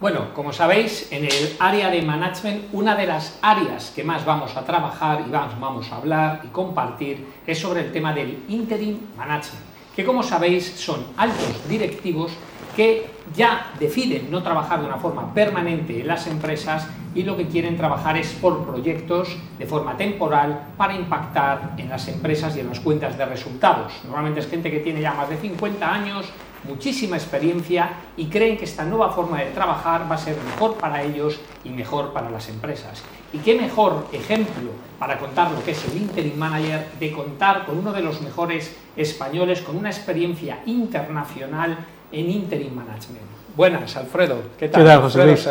Bueno, 0.00 0.32
como 0.32 0.52
sabéis, 0.52 1.10
en 1.10 1.24
el 1.24 1.56
área 1.58 1.90
de 1.90 2.02
management, 2.02 2.66
una 2.72 2.94
de 2.94 3.04
las 3.04 3.36
áreas 3.42 3.90
que 3.90 4.04
más 4.04 4.24
vamos 4.24 4.56
a 4.56 4.64
trabajar 4.64 5.24
y 5.26 5.30
vamos 5.32 5.90
a 5.90 5.96
hablar 5.96 6.42
y 6.44 6.48
compartir 6.48 7.26
es 7.44 7.58
sobre 7.58 7.80
el 7.80 7.90
tema 7.90 8.12
del 8.12 8.44
interim 8.48 8.96
management, 9.16 9.64
que 9.96 10.04
como 10.04 10.22
sabéis 10.22 10.70
son 10.76 11.04
altos 11.16 11.68
directivos 11.68 12.30
que 12.76 13.10
ya 13.34 13.72
deciden 13.80 14.30
no 14.30 14.40
trabajar 14.40 14.80
de 14.80 14.86
una 14.86 14.98
forma 14.98 15.34
permanente 15.34 16.00
en 16.00 16.06
las 16.06 16.28
empresas 16.28 16.86
y 17.12 17.24
lo 17.24 17.36
que 17.36 17.48
quieren 17.48 17.76
trabajar 17.76 18.16
es 18.16 18.28
por 18.34 18.64
proyectos 18.64 19.36
de 19.58 19.66
forma 19.66 19.96
temporal 19.96 20.68
para 20.76 20.94
impactar 20.94 21.74
en 21.76 21.88
las 21.88 22.06
empresas 22.06 22.56
y 22.56 22.60
en 22.60 22.68
las 22.68 22.78
cuentas 22.78 23.18
de 23.18 23.26
resultados. 23.26 23.92
Normalmente 24.04 24.38
es 24.38 24.48
gente 24.48 24.70
que 24.70 24.78
tiene 24.78 25.00
ya 25.00 25.14
más 25.14 25.28
de 25.28 25.38
50 25.38 25.92
años, 25.92 26.26
muchísima 26.64 27.16
experiencia 27.16 27.90
y 28.16 28.26
creen 28.26 28.56
que 28.56 28.64
esta 28.64 28.84
nueva 28.84 29.12
forma 29.12 29.40
de 29.40 29.46
trabajar 29.46 30.10
va 30.10 30.14
a 30.16 30.18
ser 30.18 30.36
mejor 30.44 30.74
para 30.76 31.02
ellos 31.02 31.40
y 31.64 31.70
mejor 31.70 32.12
para 32.12 32.30
las 32.30 32.48
empresas. 32.48 33.02
Y 33.32 33.38
qué 33.38 33.54
mejor 33.54 34.06
ejemplo 34.12 34.70
para 34.98 35.18
contar 35.18 35.50
lo 35.52 35.62
que 35.62 35.72
es 35.72 35.84
el 35.84 35.96
Interim 35.96 36.36
Manager 36.36 36.86
de 36.98 37.12
contar 37.12 37.66
con 37.66 37.78
uno 37.78 37.92
de 37.92 38.02
los 38.02 38.20
mejores 38.20 38.74
españoles 38.96 39.60
con 39.62 39.76
una 39.76 39.90
experiencia 39.90 40.60
internacional 40.66 41.78
en 42.10 42.30
Interim 42.30 42.74
Management. 42.74 43.26
Buenas, 43.54 43.96
Alfredo. 43.96 44.40
¿Qué 44.58 44.68
tal? 44.68 44.82
¿Qué 44.82 44.88
tal, 44.88 45.00
José 45.02 45.24
Luis? 45.24 45.48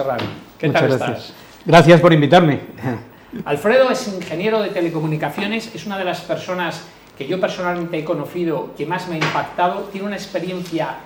¿Qué 0.57 0.69
tal 0.69 0.91
estás? 0.91 1.33
Gracias 1.65 2.01
por 2.01 2.13
invitarme. 2.13 2.61
Alfredo 3.45 3.91
es 3.91 4.07
ingeniero 4.07 4.61
de 4.61 4.69
telecomunicaciones, 4.69 5.75
es 5.75 5.85
una 5.85 5.97
de 5.97 6.05
las 6.05 6.21
personas 6.21 6.83
que 7.17 7.27
yo 7.27 7.39
personalmente 7.39 7.97
he 7.97 8.03
conocido 8.03 8.71
que 8.77 8.85
más 8.85 9.07
me 9.07 9.15
ha 9.15 9.19
impactado, 9.19 9.89
tiene 9.91 10.07
una 10.07 10.15
experiencia 10.15 10.97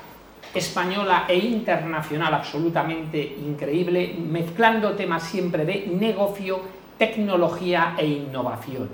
española 0.53 1.25
e 1.27 1.37
internacional 1.37 2.33
absolutamente 2.33 3.37
increíble, 3.45 4.15
mezclando 4.19 4.91
temas 4.93 5.23
siempre 5.23 5.65
de 5.65 5.87
negocio, 5.87 6.59
tecnología 6.97 7.95
e 7.97 8.05
innovación. 8.05 8.89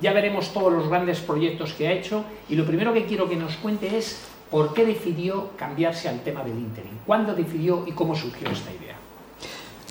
Ya 0.00 0.12
veremos 0.12 0.52
todos 0.52 0.72
los 0.72 0.88
grandes 0.88 1.20
proyectos 1.20 1.72
que 1.72 1.88
ha 1.88 1.92
hecho 1.92 2.24
y 2.48 2.54
lo 2.54 2.64
primero 2.64 2.92
que 2.92 3.04
quiero 3.04 3.28
que 3.28 3.36
nos 3.36 3.56
cuente 3.56 3.96
es 3.96 4.20
por 4.50 4.72
qué 4.72 4.84
decidió 4.84 5.50
cambiarse 5.56 6.08
al 6.08 6.20
tema 6.20 6.44
del 6.44 6.58
interim, 6.58 6.92
cuándo 7.06 7.34
decidió 7.34 7.84
y 7.86 7.92
cómo 7.92 8.14
surgió 8.14 8.48
esta 8.50 8.70
idea. 8.70 8.94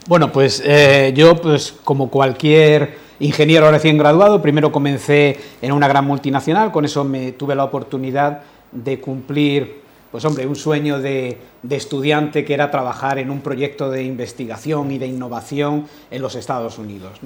Bueno, 0.08 0.32
pues 0.32 0.62
eh, 0.66 1.14
yo, 1.16 1.36
pues 1.36 1.74
como 1.84 2.10
cualquier 2.10 3.03
ingeniero 3.24 3.72
recién 3.72 3.98
graduado, 3.98 4.42
primero 4.42 4.72
comencé 4.72 5.40
en 5.62 5.72
una 5.72 5.88
gran 5.88 6.06
multinacional, 6.06 6.72
con 6.72 6.86
eso 6.86 7.04
me 7.04 7.32
tuve 7.32 7.56
la 7.56 7.64
oportunidad 7.64 8.42
de 8.72 9.00
cumplir, 9.00 9.82
pues 10.12 10.26
hombre, 10.26 10.46
un 10.46 10.56
sueño 10.56 11.00
de, 11.00 11.38
estudiante 11.70 12.44
que 12.44 12.54
era 12.54 12.70
trabajar 12.70 13.20
en 13.20 13.32
un 13.32 13.42
proyecto 13.42 13.90
de 13.90 14.04
investigación 14.04 14.92
y 14.92 14.98
de 14.98 15.08
innovación 15.08 15.88
en 16.12 16.22
los 16.22 16.36
Estados 16.36 16.78
Unidos. 16.78 17.20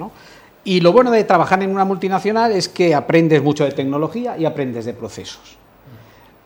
Y 0.64 0.80
lo 0.80 0.92
bueno 0.92 1.10
de 1.10 1.24
trabajar 1.24 1.62
en 1.62 1.70
una 1.70 1.84
multinacional 1.84 2.52
es 2.52 2.68
que 2.68 2.94
aprendes 2.94 3.42
mucho 3.42 3.64
de 3.64 3.72
tecnología 3.72 4.38
y 4.38 4.44
aprendes 4.44 4.84
de 4.84 4.94
procesos. 4.94 5.56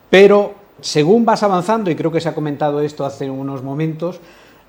Pero 0.08 0.54
según 0.80 1.24
vas 1.24 1.42
avanzando, 1.42 1.90
y 1.90 1.94
creo 1.94 2.10
que 2.10 2.20
se 2.20 2.28
ha 2.28 2.34
comentado 2.34 2.80
esto 2.80 3.04
hace 3.04 3.28
unos 3.28 3.62
momentos, 3.62 4.20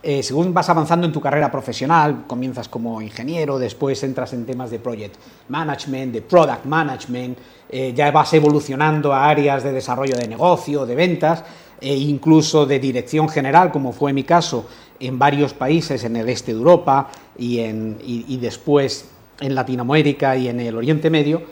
eh, 0.06 0.22
según 0.22 0.54
vas 0.54 0.70
avanzando 0.70 1.08
en 1.08 1.14
tu 1.14 1.22
carrera 1.22 1.50
profesional, 1.50 2.26
comienzas 2.28 2.68
como 2.68 3.02
ingeniero, 3.02 3.58
después 3.58 4.04
entras 4.04 4.34
en 4.34 4.46
temas 4.46 4.70
de 4.70 4.80
project 4.80 5.16
management, 5.48 6.12
de 6.12 6.22
product 6.22 6.66
management, 6.66 7.38
eh, 7.70 7.94
ya 7.96 8.12
vas 8.12 8.34
evolucionando 8.34 9.14
a 9.14 9.30
áreas 9.30 9.64
de 9.64 9.72
desarrollo 9.72 10.18
de 10.18 10.28
negocio, 10.28 10.86
de 10.86 10.96
ventas, 10.96 11.46
e 11.80 11.96
incluso 11.96 12.66
de 12.66 12.80
dirección 12.80 13.30
general, 13.30 13.72
como 13.72 13.94
fue 13.94 14.12
mi 14.12 14.24
caso 14.24 14.68
en 15.00 15.18
varios 15.20 15.54
países 15.54 16.04
en 16.04 16.18
el 16.18 16.28
este 16.28 16.54
de 16.54 16.58
Europa 16.58 17.10
y, 17.38 18.38
después 18.38 19.10
en 19.40 19.56
Latinoamérica 19.56 20.36
y 20.36 20.50
en 20.50 20.60
el 20.60 20.78
Oriente 20.78 21.10
Medio, 21.10 21.44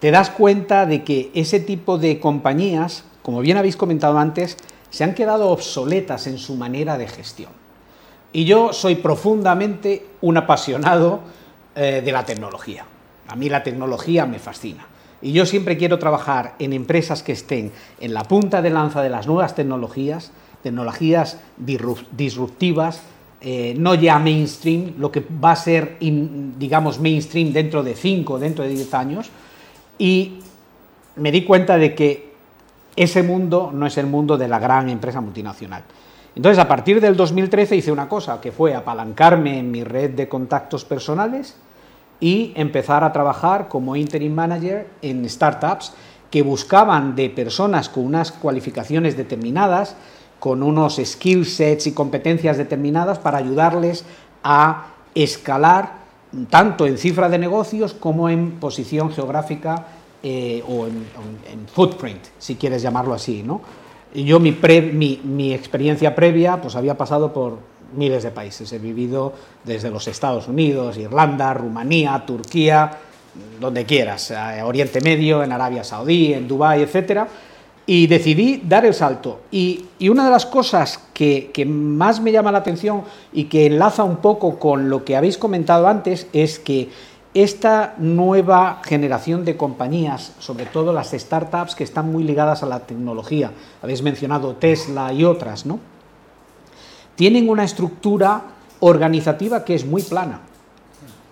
te 0.00 0.10
das 0.10 0.30
cuenta 0.30 0.86
de 0.86 1.02
que 1.02 1.30
ese 1.34 1.60
tipo 1.60 1.96
de 1.98 2.20
compañías, 2.20 3.04
como 3.22 3.40
bien 3.40 3.56
habéis 3.56 3.76
comentado 3.76 4.18
antes, 4.18 4.56
se 4.90 5.02
han 5.02 5.14
quedado 5.14 5.50
obsoletas 5.50 6.26
en 6.26 6.38
su 6.38 6.54
manera 6.54 6.98
de 6.98 7.08
gestión. 7.08 7.63
Y 8.34 8.44
yo 8.44 8.72
soy 8.72 8.96
profundamente 8.96 10.04
un 10.20 10.36
apasionado 10.36 11.20
eh, 11.76 12.02
de 12.04 12.12
la 12.12 12.26
tecnología. 12.26 12.84
A 13.28 13.36
mí 13.36 13.48
la 13.48 13.62
tecnología 13.62 14.26
me 14.26 14.40
fascina. 14.40 14.84
Y 15.22 15.30
yo 15.30 15.46
siempre 15.46 15.78
quiero 15.78 16.00
trabajar 16.00 16.56
en 16.58 16.72
empresas 16.72 17.22
que 17.22 17.30
estén 17.30 17.70
en 18.00 18.12
la 18.12 18.24
punta 18.24 18.60
de 18.60 18.70
lanza 18.70 19.02
de 19.02 19.08
las 19.08 19.28
nuevas 19.28 19.54
tecnologías, 19.54 20.32
tecnologías 20.64 21.38
disruptivas, 21.56 23.02
eh, 23.40 23.76
no 23.78 23.94
ya 23.94 24.18
mainstream, 24.18 24.94
lo 24.98 25.12
que 25.12 25.24
va 25.42 25.52
a 25.52 25.56
ser, 25.56 25.96
digamos, 26.00 26.98
mainstream 26.98 27.52
dentro 27.52 27.84
de 27.84 27.94
5, 27.94 28.40
dentro 28.40 28.64
de 28.64 28.70
10 28.70 28.94
años. 28.94 29.30
Y 29.96 30.40
me 31.14 31.30
di 31.30 31.44
cuenta 31.44 31.78
de 31.78 31.94
que 31.94 32.34
ese 32.96 33.22
mundo 33.22 33.70
no 33.72 33.86
es 33.86 33.96
el 33.96 34.08
mundo 34.08 34.36
de 34.36 34.48
la 34.48 34.58
gran 34.58 34.90
empresa 34.90 35.20
multinacional. 35.20 35.84
Entonces, 36.36 36.58
a 36.58 36.66
partir 36.66 37.00
del 37.00 37.16
2013 37.16 37.76
hice 37.76 37.92
una 37.92 38.08
cosa, 38.08 38.40
que 38.40 38.50
fue 38.50 38.74
apalancarme 38.74 39.58
en 39.58 39.70
mi 39.70 39.84
red 39.84 40.10
de 40.10 40.28
contactos 40.28 40.84
personales 40.84 41.56
y 42.18 42.52
empezar 42.56 43.04
a 43.04 43.12
trabajar 43.12 43.68
como 43.68 43.94
interim 43.94 44.34
manager 44.34 44.88
en 45.02 45.28
startups 45.28 45.92
que 46.30 46.42
buscaban 46.42 47.14
de 47.14 47.30
personas 47.30 47.88
con 47.88 48.06
unas 48.06 48.32
cualificaciones 48.32 49.16
determinadas, 49.16 49.94
con 50.40 50.64
unos 50.64 51.00
skill 51.04 51.46
sets 51.46 51.86
y 51.86 51.92
competencias 51.92 52.56
determinadas 52.58 53.20
para 53.20 53.38
ayudarles 53.38 54.04
a 54.42 54.86
escalar 55.14 56.04
tanto 56.50 56.86
en 56.86 56.98
cifra 56.98 57.28
de 57.28 57.38
negocios 57.38 57.94
como 57.94 58.28
en 58.28 58.58
posición 58.58 59.12
geográfica 59.12 59.86
eh, 60.22 60.64
o 60.68 60.86
en, 60.86 61.06
en, 61.52 61.68
footprint, 61.68 62.24
si 62.38 62.56
quieres 62.56 62.82
llamarlo 62.82 63.14
así, 63.14 63.42
¿no? 63.44 63.60
Yo 64.22 64.38
mi, 64.38 64.56
mi, 65.24 65.52
experiencia 65.52 66.14
previa 66.14 66.60
pues 66.60 66.76
había 66.76 66.96
pasado 66.96 67.32
por 67.32 67.58
miles 67.96 68.22
de 68.22 68.30
países. 68.30 68.72
He 68.72 68.78
vivido 68.78 69.32
desde 69.64 69.90
los 69.90 70.06
Estados 70.06 70.46
Unidos, 70.46 70.96
Irlanda, 70.96 71.52
Rumanía, 71.54 72.22
Turquía, 72.24 72.98
donde 73.58 73.84
quieras, 73.84 74.32
Oriente 74.64 75.00
Medio, 75.00 75.42
en 75.42 75.52
Arabia 75.52 75.82
Saudí, 75.82 76.32
en 76.32 76.46
Dubái, 76.46 76.82
etc. 76.82 77.22
Y 77.86 78.06
decidí 78.06 78.62
dar 78.64 78.86
el 78.86 78.94
salto. 78.94 79.40
Y, 79.50 79.86
una 80.08 80.24
de 80.24 80.30
las 80.30 80.46
cosas 80.46 81.00
que, 81.12 81.50
que, 81.52 81.64
más 81.66 82.20
me 82.20 82.30
llama 82.30 82.52
la 82.52 82.58
atención 82.58 83.02
y 83.32 83.44
que 83.44 83.66
enlaza 83.66 84.04
un 84.04 84.18
poco 84.18 84.58
con 84.58 84.88
lo 84.88 85.04
que 85.04 85.16
habéis 85.16 85.38
comentado 85.38 85.88
antes 85.88 86.28
es 86.32 86.58
que 86.60 86.88
esta 87.34 87.96
nueva 87.98 88.80
generación 88.84 89.44
de 89.44 89.56
compañías, 89.56 90.32
sobre 90.38 90.66
todo 90.66 90.92
las 90.92 91.10
startups 91.10 91.74
que 91.74 91.82
están 91.82 92.10
muy 92.10 92.22
ligadas 92.22 92.62
a 92.62 92.66
la 92.66 92.80
tecnología, 92.80 93.50
habéis 93.82 94.02
mencionado 94.02 94.54
Tesla 94.54 95.12
y 95.12 95.24
otras, 95.24 95.66
¿no? 95.66 95.80
Tienen 97.16 97.48
una 97.48 97.64
estructura 97.64 98.42
organizativa 98.80 99.64
que 99.64 99.74
es 99.74 99.84
muy 99.84 100.02
plana. 100.02 100.40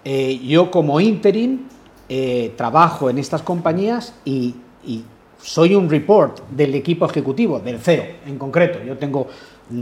Eh, 0.04 0.40
yo 0.44 0.72
como 0.72 1.00
interim 1.00 1.68
eh, 2.08 2.52
trabajo 2.56 3.08
en 3.08 3.18
estas 3.18 3.42
compañías 3.42 4.14
y, 4.24 4.56
y 4.84 5.04
soy 5.40 5.76
un 5.76 5.88
report 5.88 6.40
del 6.50 6.74
equipo 6.74 7.06
ejecutivo, 7.06 7.60
del 7.60 7.78
CEO 7.78 8.04
en 8.26 8.38
concreto. 8.38 8.82
Yo 8.82 8.98
tengo, 8.98 9.28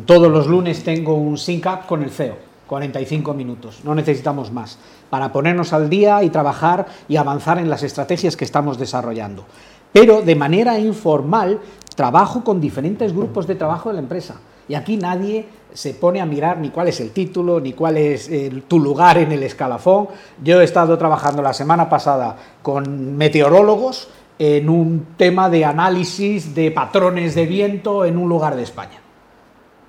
todos 0.04 0.30
los 0.30 0.46
lunes 0.46 0.84
tengo 0.84 1.14
un 1.14 1.38
sync 1.38 1.66
up 1.66 1.86
con 1.86 2.02
el 2.02 2.10
CEO 2.10 2.49
45 2.70 3.34
minutos, 3.34 3.80
no 3.82 3.96
necesitamos 3.96 4.52
más, 4.52 4.78
para 5.10 5.32
ponernos 5.32 5.72
al 5.72 5.90
día 5.90 6.22
y 6.22 6.30
trabajar 6.30 6.86
y 7.08 7.16
avanzar 7.16 7.58
en 7.58 7.68
las 7.68 7.82
estrategias 7.82 8.36
que 8.36 8.44
estamos 8.44 8.78
desarrollando. 8.78 9.44
Pero 9.92 10.22
de 10.22 10.36
manera 10.36 10.78
informal 10.78 11.58
trabajo 11.96 12.44
con 12.44 12.60
diferentes 12.60 13.12
grupos 13.12 13.48
de 13.48 13.56
trabajo 13.56 13.88
de 13.88 13.94
la 13.96 14.00
empresa. 14.02 14.36
Y 14.68 14.74
aquí 14.74 14.96
nadie 14.96 15.46
se 15.72 15.94
pone 15.94 16.20
a 16.20 16.26
mirar 16.26 16.58
ni 16.58 16.70
cuál 16.70 16.86
es 16.86 17.00
el 17.00 17.10
título, 17.10 17.58
ni 17.58 17.72
cuál 17.72 17.96
es 17.96 18.30
tu 18.68 18.78
lugar 18.78 19.18
en 19.18 19.32
el 19.32 19.42
escalafón. 19.42 20.06
Yo 20.40 20.60
he 20.60 20.64
estado 20.64 20.96
trabajando 20.96 21.42
la 21.42 21.52
semana 21.52 21.88
pasada 21.88 22.36
con 22.62 23.16
meteorólogos 23.16 24.10
en 24.38 24.68
un 24.68 25.06
tema 25.16 25.50
de 25.50 25.64
análisis 25.64 26.54
de 26.54 26.70
patrones 26.70 27.34
de 27.34 27.46
viento 27.46 28.04
en 28.04 28.16
un 28.16 28.28
lugar 28.28 28.54
de 28.54 28.62
España. 28.62 29.00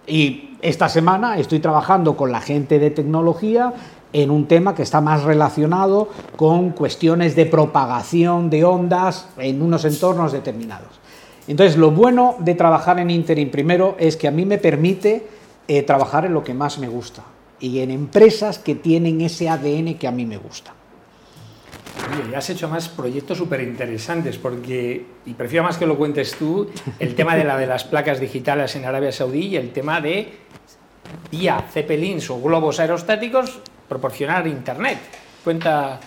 Y 0.07 0.50
esta 0.61 0.89
semana 0.89 1.37
estoy 1.37 1.59
trabajando 1.59 2.15
con 2.15 2.31
la 2.31 2.41
gente 2.41 2.79
de 2.79 2.91
tecnología 2.91 3.73
en 4.13 4.29
un 4.29 4.47
tema 4.47 4.75
que 4.75 4.83
está 4.83 5.01
más 5.01 5.23
relacionado 5.23 6.09
con 6.35 6.71
cuestiones 6.71 7.35
de 7.35 7.45
propagación 7.45 8.49
de 8.49 8.63
ondas 8.63 9.27
en 9.37 9.61
unos 9.61 9.85
entornos 9.85 10.31
determinados. 10.31 10.99
Entonces, 11.47 11.77
lo 11.77 11.91
bueno 11.91 12.35
de 12.39 12.55
trabajar 12.55 12.99
en 12.99 13.09
Interim 13.09 13.49
primero 13.49 13.95
es 13.97 14.15
que 14.15 14.27
a 14.27 14.31
mí 14.31 14.45
me 14.45 14.57
permite 14.57 15.27
eh, 15.67 15.83
trabajar 15.83 16.25
en 16.25 16.33
lo 16.33 16.43
que 16.43 16.53
más 16.53 16.77
me 16.77 16.87
gusta 16.87 17.23
y 17.59 17.79
en 17.79 17.91
empresas 17.91 18.59
que 18.59 18.75
tienen 18.75 19.21
ese 19.21 19.49
ADN 19.49 19.95
que 19.95 20.07
a 20.07 20.11
mí 20.11 20.25
me 20.25 20.37
gusta. 20.37 20.73
Oye, 22.27 22.35
has 22.35 22.49
hecho 22.49 22.67
más 22.67 22.89
proyectos 22.89 23.37
súper 23.37 23.61
interesantes 23.61 24.37
porque, 24.37 25.05
y 25.25 25.33
prefiero 25.33 25.63
más 25.63 25.77
que 25.77 25.85
lo 25.85 25.97
cuentes 25.97 26.35
tú, 26.35 26.69
el 26.99 27.15
tema 27.15 27.35
de 27.35 27.43
la 27.43 27.57
de 27.57 27.67
las 27.67 27.83
placas 27.83 28.19
digitales 28.19 28.75
en 28.75 28.85
Arabia 28.85 29.11
Saudí 29.11 29.47
y 29.47 29.55
el 29.57 29.71
tema 29.71 30.01
de 30.01 30.33
vía 31.29 31.65
Zeppelins 31.71 32.29
o 32.29 32.41
globos 32.41 32.79
aerostáticos, 32.79 33.59
proporcionar 33.87 34.47
Internet. 34.47 34.97
Cuenta. 35.43 35.99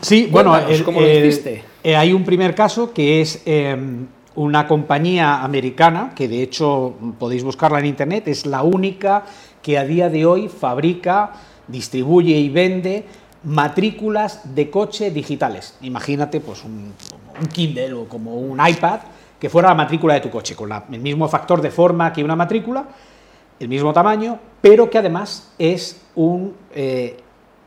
Sí, 0.00 0.28
bueno, 0.30 0.56
¿cómo 0.84 1.00
lo 1.00 1.08
hiciste? 1.08 1.64
Eh, 1.82 1.96
hay 1.96 2.12
un 2.12 2.24
primer 2.24 2.54
caso 2.54 2.92
que 2.92 3.20
es 3.20 3.42
em, 3.44 4.06
una 4.34 4.66
compañía 4.66 5.42
americana, 5.42 6.12
que 6.14 6.28
de 6.28 6.42
hecho 6.42 6.94
podéis 7.18 7.42
buscarla 7.42 7.80
en 7.80 7.86
Internet, 7.86 8.28
es 8.28 8.46
la 8.46 8.62
única 8.62 9.24
que 9.62 9.78
a 9.78 9.84
día 9.84 10.08
de 10.08 10.24
hoy 10.24 10.48
fabrica, 10.48 11.32
distribuye 11.66 12.36
y 12.36 12.48
vende 12.48 13.04
matrículas 13.44 14.54
de 14.54 14.70
coche 14.70 15.10
digitales. 15.10 15.76
Imagínate 15.82 16.40
pues 16.40 16.64
un, 16.64 16.92
Kindle 17.52 17.92
o 17.92 18.08
como 18.08 18.34
un 18.34 18.58
iPad 18.66 19.00
que 19.38 19.48
fuera 19.48 19.68
la 19.68 19.74
matrícula 19.74 20.14
de 20.14 20.20
tu 20.20 20.30
coche, 20.30 20.56
con 20.56 20.72
el 20.72 21.00
mismo 21.00 21.28
factor 21.28 21.62
de 21.62 21.70
forma 21.70 22.12
que 22.12 22.24
una 22.24 22.34
matrícula, 22.34 22.88
el 23.60 23.68
mismo 23.68 23.92
tamaño, 23.92 24.38
pero 24.60 24.90
que 24.90 24.98
además 24.98 25.52
es 25.58 26.00
un, 26.16 26.54
eh, 26.74 27.16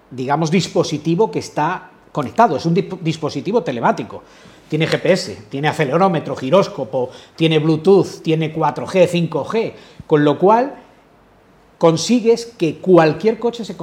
digamos, 0.10 0.52
dispositivo 0.52 1.32
que 1.32 1.40
está 1.40 1.92
conectado, 2.12 2.58
es 2.58 2.66
un 2.66 2.74
dispositivo 2.74 3.64
telemático. 3.64 4.24
Tiene 4.68 4.88
GPS, 4.88 5.44
tiene 5.50 5.68
acelerómetro, 5.68 6.36
giróscopo, 6.36 7.10
tiene 7.36 7.60
Bluetooth, 7.60 8.22
tiene 8.22 8.54
4G, 8.54 9.08
5G, 9.08 9.74
con 10.08 10.24
lo 10.24 10.38
cual 10.38 10.76
consigues 11.82 12.46
que 12.46 12.76
cualquier 12.76 13.40
coche 13.40 13.66
se, 13.66 13.76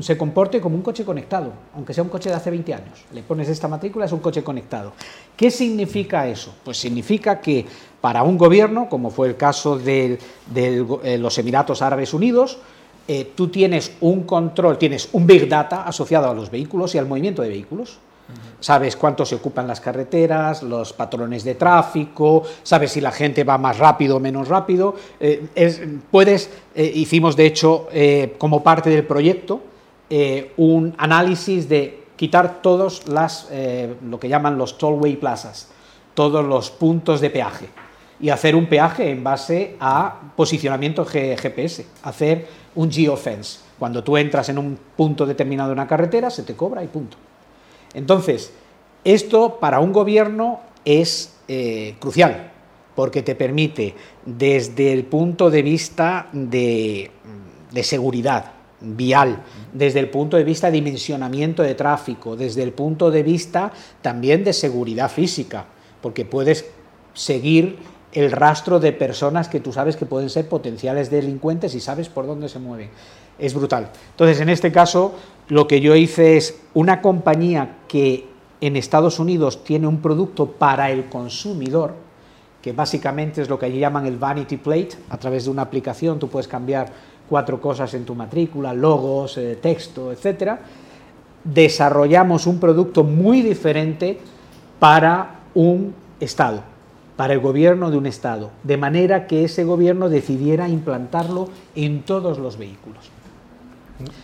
se, 0.00 0.18
comporte 0.18 0.60
como 0.60 0.74
un 0.74 0.82
coche 0.82 1.04
conectado, 1.04 1.52
aunque 1.76 1.94
sea 1.94 2.02
un 2.02 2.10
coche 2.10 2.28
de 2.28 2.34
hace 2.34 2.50
20 2.50 2.74
años. 2.74 3.04
Le 3.14 3.22
pones 3.22 3.48
esta 3.48 3.68
matrícula, 3.68 4.06
es 4.06 4.10
un 4.10 4.18
coche 4.18 4.42
conectado. 4.42 4.94
¿Qué 5.36 5.52
significa 5.52 6.26
eso? 6.26 6.52
Pues 6.64 6.76
significa 6.76 7.40
que 7.40 7.64
para 8.00 8.24
un 8.24 8.36
gobierno, 8.36 8.88
como 8.88 9.10
fue 9.10 9.28
el 9.28 9.36
caso 9.36 9.78
de, 9.78 10.18
eh, 10.56 11.18
los 11.20 11.38
Emiratos 11.38 11.82
Árabes 11.82 12.12
Unidos, 12.12 12.58
eh, 13.06 13.30
tú 13.36 13.46
tienes 13.46 13.92
un 14.00 14.24
control, 14.24 14.76
tienes 14.76 15.08
un 15.12 15.24
Big 15.24 15.48
Data 15.48 15.84
asociado 15.84 16.28
a 16.28 16.34
los 16.34 16.50
vehículos 16.50 16.96
y 16.96 16.98
al 16.98 17.06
movimiento 17.06 17.42
de 17.42 17.50
vehículos. 17.50 18.00
Sabes 18.60 18.96
cuánto 18.96 19.26
se 19.26 19.34
ocupan 19.34 19.66
las 19.66 19.80
carreteras, 19.80 20.62
los 20.62 20.92
patrones 20.92 21.44
de 21.44 21.54
tráfico, 21.54 22.42
sabes 22.62 22.92
si 22.92 23.00
la 23.00 23.12
gente 23.12 23.44
va 23.44 23.58
más 23.58 23.78
rápido 23.78 24.16
o 24.16 24.20
menos 24.20 24.48
rápido. 24.48 24.94
Eh, 25.20 25.98
puedes, 26.10 26.50
eh, 26.74 26.90
hicimos 26.94 27.36
de 27.36 27.46
hecho 27.46 27.88
eh, 27.92 28.34
como 28.38 28.62
parte 28.62 28.90
del 28.90 29.06
proyecto 29.06 29.60
un 30.56 30.94
análisis 30.98 31.68
de 31.68 32.04
quitar 32.14 32.62
todos 32.62 33.08
las, 33.08 33.48
lo 34.08 34.20
que 34.20 34.28
llaman 34.28 34.56
los 34.56 34.78
tollway 34.78 35.16
plazas, 35.16 35.68
todos 36.14 36.44
los 36.44 36.70
puntos 36.70 37.20
de 37.20 37.30
peaje 37.30 37.66
y 38.20 38.30
hacer 38.30 38.56
un 38.56 38.66
peaje 38.66 39.10
en 39.10 39.22
base 39.22 39.76
a 39.80 40.20
posicionamiento 40.36 41.04
GPS, 41.04 41.86
hacer 42.04 42.46
un 42.76 42.90
geofence. 42.90 43.60
Cuando 43.78 44.02
tú 44.02 44.16
entras 44.16 44.48
en 44.48 44.58
un 44.58 44.78
punto 44.96 45.26
determinado 45.26 45.70
de 45.70 45.74
una 45.74 45.86
carretera, 45.86 46.30
se 46.30 46.42
te 46.42 46.54
cobra 46.54 46.82
y 46.82 46.86
punto. 46.86 47.16
Entonces, 47.94 48.52
esto 49.04 49.58
para 49.60 49.80
un 49.80 49.92
gobierno 49.92 50.60
es 50.84 51.34
eh, 51.48 51.94
crucial, 52.00 52.50
porque 52.94 53.22
te 53.22 53.34
permite, 53.34 53.94
desde 54.24 54.92
el 54.92 55.04
punto 55.04 55.50
de 55.50 55.62
vista 55.62 56.28
de, 56.32 57.10
seguridad 57.82 58.52
vial, 58.80 59.42
desde 59.72 60.00
el 60.00 60.10
punto 60.10 60.36
de 60.36 60.44
vista 60.44 60.68
de 60.68 60.72
dimensionamiento 60.72 61.62
de 61.62 61.74
tráfico, 61.74 62.36
desde 62.36 62.62
el 62.62 62.72
punto 62.72 63.10
de 63.10 63.22
vista 63.22 63.72
también 64.02 64.42
de 64.42 64.52
seguridad 64.52 65.10
física, 65.10 65.66
porque 66.00 66.24
puedes 66.24 66.64
seguir 67.14 67.76
el 68.16 68.32
rastro 68.32 68.80
de 68.80 68.94
personas 68.94 69.46
que 69.46 69.60
tú 69.60 69.74
sabes 69.74 69.94
que 69.94 70.06
pueden 70.06 70.30
ser 70.30 70.48
potenciales 70.48 71.10
delincuentes 71.10 71.74
y 71.74 71.80
sabes 71.80 72.08
por 72.08 72.26
dónde 72.26 72.48
se 72.48 72.58
mueven. 72.58 72.88
Es 73.38 73.52
brutal. 73.52 73.90
Entonces, 74.12 74.40
en 74.40 74.48
este 74.48 74.72
caso, 74.72 75.14
lo 75.48 75.68
que 75.68 75.82
yo 75.82 75.94
hice 75.94 76.38
es 76.38 76.58
una 76.72 77.02
compañía 77.02 77.76
que 77.86 78.26
en 78.62 78.76
Estados 78.76 79.18
Unidos 79.18 79.62
tiene 79.64 79.86
un 79.86 80.00
producto 80.00 80.46
para 80.46 80.90
el 80.90 81.10
consumidor, 81.10 81.92
que 82.62 82.72
básicamente 82.72 83.42
es 83.42 83.50
lo 83.50 83.58
que 83.58 83.66
allí 83.66 83.80
llaman 83.80 84.06
el 84.06 84.16
vanity 84.16 84.56
plate, 84.56 84.96
a 85.10 85.18
través 85.18 85.44
de 85.44 85.50
una 85.50 85.60
aplicación 85.60 86.18
tú 86.18 86.28
puedes 86.28 86.48
cambiar 86.48 86.90
cuatro 87.28 87.60
cosas 87.60 87.92
en 87.92 88.06
tu 88.06 88.14
matrícula, 88.14 88.72
logos, 88.72 89.36
eh, 89.36 89.58
texto, 89.60 90.10
etc. 90.10 90.52
Desarrollamos 91.44 92.46
un 92.46 92.58
producto 92.58 93.04
muy 93.04 93.42
diferente 93.42 94.18
para 94.78 95.40
un 95.54 95.94
Estado, 96.18 96.62
para 97.16 97.32
el 97.32 97.40
gobierno 97.40 97.90
de 97.90 97.96
un 97.96 98.06
Estado, 98.06 98.50
de 98.62 98.76
manera 98.76 99.26
que 99.26 99.44
ese 99.44 99.64
gobierno 99.64 100.08
decidiera 100.08 100.68
implantarlo 100.68 101.48
en 101.74 102.02
todos 102.02 102.38
los 102.38 102.58
vehículos. 102.58 103.10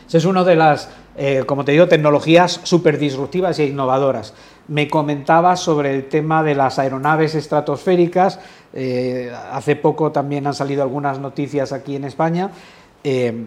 Esa 0.06 0.18
es 0.18 0.24
una 0.26 0.44
de 0.44 0.54
las, 0.54 0.90
eh, 1.16 1.44
como 1.46 1.64
te 1.64 1.72
digo, 1.72 1.88
tecnologías 1.88 2.60
súper 2.62 2.98
disruptivas 2.98 3.58
e 3.58 3.66
innovadoras. 3.66 4.34
Me 4.68 4.88
comentaba 4.88 5.56
sobre 5.56 5.94
el 5.94 6.08
tema 6.08 6.42
de 6.42 6.54
las 6.54 6.78
aeronaves 6.78 7.34
estratosféricas. 7.34 8.38
Eh, 8.74 9.32
hace 9.50 9.76
poco 9.76 10.12
también 10.12 10.46
han 10.46 10.54
salido 10.54 10.82
algunas 10.82 11.18
noticias 11.18 11.72
aquí 11.72 11.96
en 11.96 12.04
España. 12.04 12.50
Eh, 13.02 13.46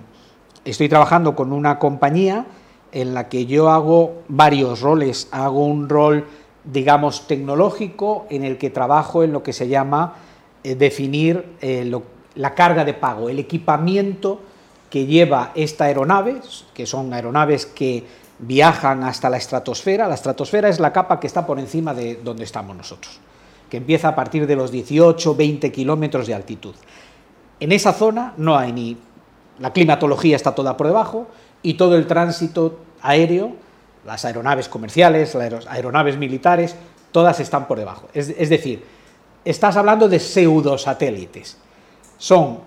estoy 0.66 0.90
trabajando 0.90 1.36
con 1.36 1.54
una 1.54 1.78
compañía 1.78 2.46
en 2.92 3.14
la 3.14 3.30
que 3.30 3.46
yo 3.46 3.70
hago 3.70 4.24
varios 4.28 4.82
roles. 4.82 5.28
Hago 5.32 5.66
un 5.66 5.88
rol, 5.88 6.26
digamos, 6.72 7.28
tecnológico 7.28 8.26
en 8.30 8.44
el 8.44 8.58
que 8.58 8.70
trabajo 8.70 9.24
en 9.24 9.32
lo 9.32 9.44
que 9.44 9.54
se 9.54 9.68
llama 9.68 10.16
definir 10.64 11.46
la 12.36 12.56
carga 12.56 12.84
de 12.84 12.94
pago, 12.94 13.30
el 13.30 13.40
equipamiento 13.40 14.40
que 14.90 15.06
lleva 15.06 15.52
esta 15.56 15.86
aeronave, 15.86 16.42
que 16.74 16.86
son 16.86 17.14
aeronaves 17.14 17.66
que 17.66 18.04
viajan 18.40 19.04
hasta 19.04 19.30
la 19.30 19.38
estratosfera. 19.38 20.08
La 20.08 20.16
estratosfera 20.16 20.70
es 20.70 20.80
la 20.80 20.92
capa 20.92 21.20
que 21.20 21.28
está 21.28 21.46
por 21.46 21.60
encima 21.60 21.94
de 21.94 22.16
donde 22.16 22.44
estamos 22.44 22.76
nosotros, 22.76 23.20
que 23.70 23.78
empieza 23.78 24.10
a 24.10 24.16
partir 24.16 24.48
de 24.48 24.56
los 24.56 24.72
18, 24.72 25.36
20 25.36 25.72
kilómetros 25.72 26.28
de 26.28 26.34
altitud. 26.34 26.76
En 27.60 27.72
esa 27.72 27.94
zona 27.94 28.34
no 28.38 28.58
hay 28.58 28.72
ni... 28.74 28.98
La 29.60 29.72
climatología 29.72 30.36
está 30.36 30.54
toda 30.54 30.76
por 30.76 30.88
debajo 30.88 31.28
y 31.62 31.76
todo 31.76 31.96
el 31.96 32.08
tránsito 32.08 32.80
aéreo, 33.02 33.54
las 34.06 34.24
aeronaves 34.26 34.70
comerciales, 34.70 35.34
las 35.36 35.68
aeronaves 35.68 36.18
militares, 36.18 36.76
todas 37.12 37.40
están 37.40 37.68
por 37.68 37.78
debajo. 37.78 38.08
Es, 38.14 38.50
decir, 38.50 38.84
estás 39.44 39.78
hablando 39.78 40.08
de 40.08 40.20
pseudosatélites. 40.20 41.58
Son 42.18 42.60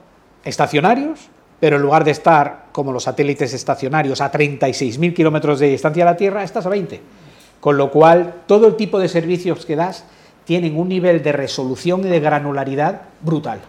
estacionarios, 0.45 1.29
pero 1.61 1.77
en 1.77 1.83
lugar 1.83 2.05
de 2.05 2.11
estar 2.11 2.67
como 2.73 2.93
los 2.93 3.05
satélites 3.05 3.53
estacionarios 3.55 4.21
a 4.21 4.33
36.000 4.33 5.15
kilómetros 5.15 5.61
de 5.61 5.69
distancia 5.69 6.05
de 6.05 6.11
la 6.11 6.17
Tierra, 6.17 6.43
estás 6.43 6.67
a 6.67 6.69
20. 6.69 7.01
Con 7.61 7.77
lo 7.77 7.91
cual, 7.91 8.43
todo 8.47 8.67
el 8.67 8.77
tipo 8.77 8.99
de 8.99 9.09
servicios 9.09 9.67
que 9.67 9.77
das 9.77 10.05
tienen 10.45 10.79
un 10.79 10.89
nivel 10.89 11.23
de 11.23 11.33
resolución 11.33 12.01
y 12.01 12.09
de 12.09 12.21
granularidad 12.21 13.03
brutal. 13.21 13.61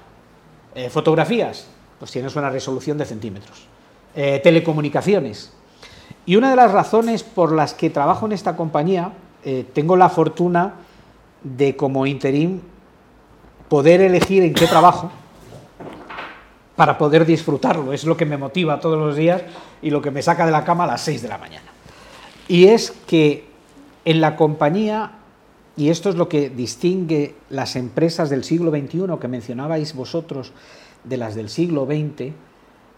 Eh, 0.76 0.90
fotografías, 0.90 1.68
pues 1.98 2.12
tienes 2.12 2.36
una 2.36 2.50
resolución 2.50 2.98
de 2.98 3.06
centímetros. 3.06 3.68
Eh, 4.16 4.40
telecomunicaciones. 4.42 5.52
Y 6.30 6.36
una 6.36 6.52
de 6.52 6.56
las 6.56 6.72
razones 6.72 7.24
por 7.24 7.52
las 7.52 7.74
que 7.74 7.90
trabajo 7.90 8.28
en 8.28 8.34
esta 8.34 8.56
compañía, 8.56 9.14
eh, 9.44 9.66
tengo 9.74 9.98
la 9.98 10.10
fortuna 10.10 10.76
de 11.44 11.76
como 11.76 12.06
interim 12.06 12.62
poder 13.68 14.00
elegir 14.02 14.44
en 14.44 14.54
qué 14.54 14.68
trabajo 14.68 15.10
para 16.76 17.00
poder 17.00 17.26
disfrutarlo. 17.26 17.94
Es 17.94 18.04
lo 18.04 18.16
que 18.16 18.28
me 18.28 18.38
motiva 18.38 18.80
todos 18.80 19.00
los 19.00 19.16
días 19.16 19.42
y 19.82 19.90
lo 19.90 20.04
que 20.04 20.12
me 20.12 20.22
saca 20.22 20.46
de 20.46 20.52
la 20.52 20.64
cama 20.64 20.84
a 20.84 20.88
las 20.88 21.02
6 21.02 21.24
de 21.24 21.30
la 21.30 21.40
mañana. 21.40 21.72
Y 22.48 22.66
es 22.66 22.92
que 23.08 23.48
en 24.06 24.22
la 24.22 24.36
compañía, 24.36 25.14
y 25.76 25.90
esto 25.90 26.10
es 26.10 26.16
lo 26.16 26.30
que 26.30 26.52
distingue 26.52 27.34
las 27.50 27.76
empresas 27.76 28.30
del 28.30 28.44
siglo 28.44 28.70
XXI 28.70 29.18
que 29.20 29.28
mencionabais 29.28 29.96
vosotros 29.96 30.54
de 31.04 31.18
las 31.18 31.34
del 31.34 31.50
siglo 31.50 31.88
XX, 31.88 32.34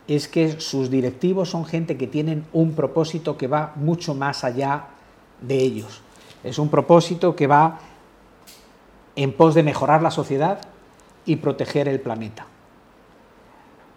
es 0.08 0.28
que 0.28 0.60
sus 0.60 0.90
directivos 0.90 1.50
son 1.50 1.66
gente 1.66 1.98
que 1.98 2.08
tienen 2.08 2.46
un 2.54 2.74
propósito 2.74 3.38
que 3.38 3.48
va 3.48 3.74
mucho 3.76 4.16
más 4.16 4.44
allá 4.44 4.88
de 5.42 5.58
ellos. 5.58 6.02
Es 6.44 6.58
un 6.58 6.70
propósito 6.70 7.36
que 7.36 7.48
va 7.48 7.80
en 9.16 9.34
pos 9.34 9.56
de 9.56 9.64
mejorar 9.64 10.02
la 10.02 10.12
sociedad 10.12 10.62
y 11.26 11.38
proteger 11.38 11.88
el 11.88 12.00
planeta. 12.00 12.46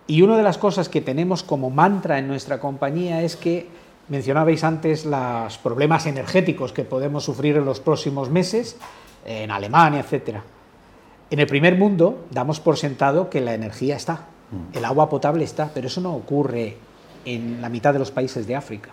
Y 0.07 0.23
una 0.23 0.37
de 0.37 0.43
las 0.43 0.59
cosas 0.59 0.89
que 0.89 1.01
tenemos 1.01 1.43
como 1.43 1.71
mantra 1.71 2.19
en 2.19 2.29
nuestra 2.29 2.61
compañía 2.61 3.23
es 3.23 3.37
que 3.37 3.69
mencionabais 4.09 4.63
antes 4.63 5.07
los 5.07 5.57
problemas 5.59 6.05
energéticos 6.07 6.73
que 6.73 6.85
podemos 6.85 7.25
sufrir 7.25 7.57
en 7.57 7.65
los 7.65 7.81
próximos 7.81 8.29
meses, 8.29 8.77
en 9.25 9.51
Alemania, 9.51 10.05
etc. 10.07 10.41
En 11.31 11.39
el 11.39 11.47
primer 11.47 11.79
mundo 11.79 12.27
damos 12.31 12.61
por 12.61 12.77
sentado 12.77 13.31
que 13.31 13.41
la 13.41 13.55
energía 13.55 13.97
está. 13.97 14.27
El 14.73 14.85
agua 14.85 15.09
potable 15.09 15.45
está, 15.45 15.71
pero 15.73 15.87
eso 15.87 16.01
no 16.01 16.15
ocurre 16.15 16.77
en 17.25 17.61
la 17.61 17.69
mitad 17.69 17.93
de 17.93 17.99
los 17.99 18.11
países 18.11 18.47
de 18.47 18.57
África 18.57 18.91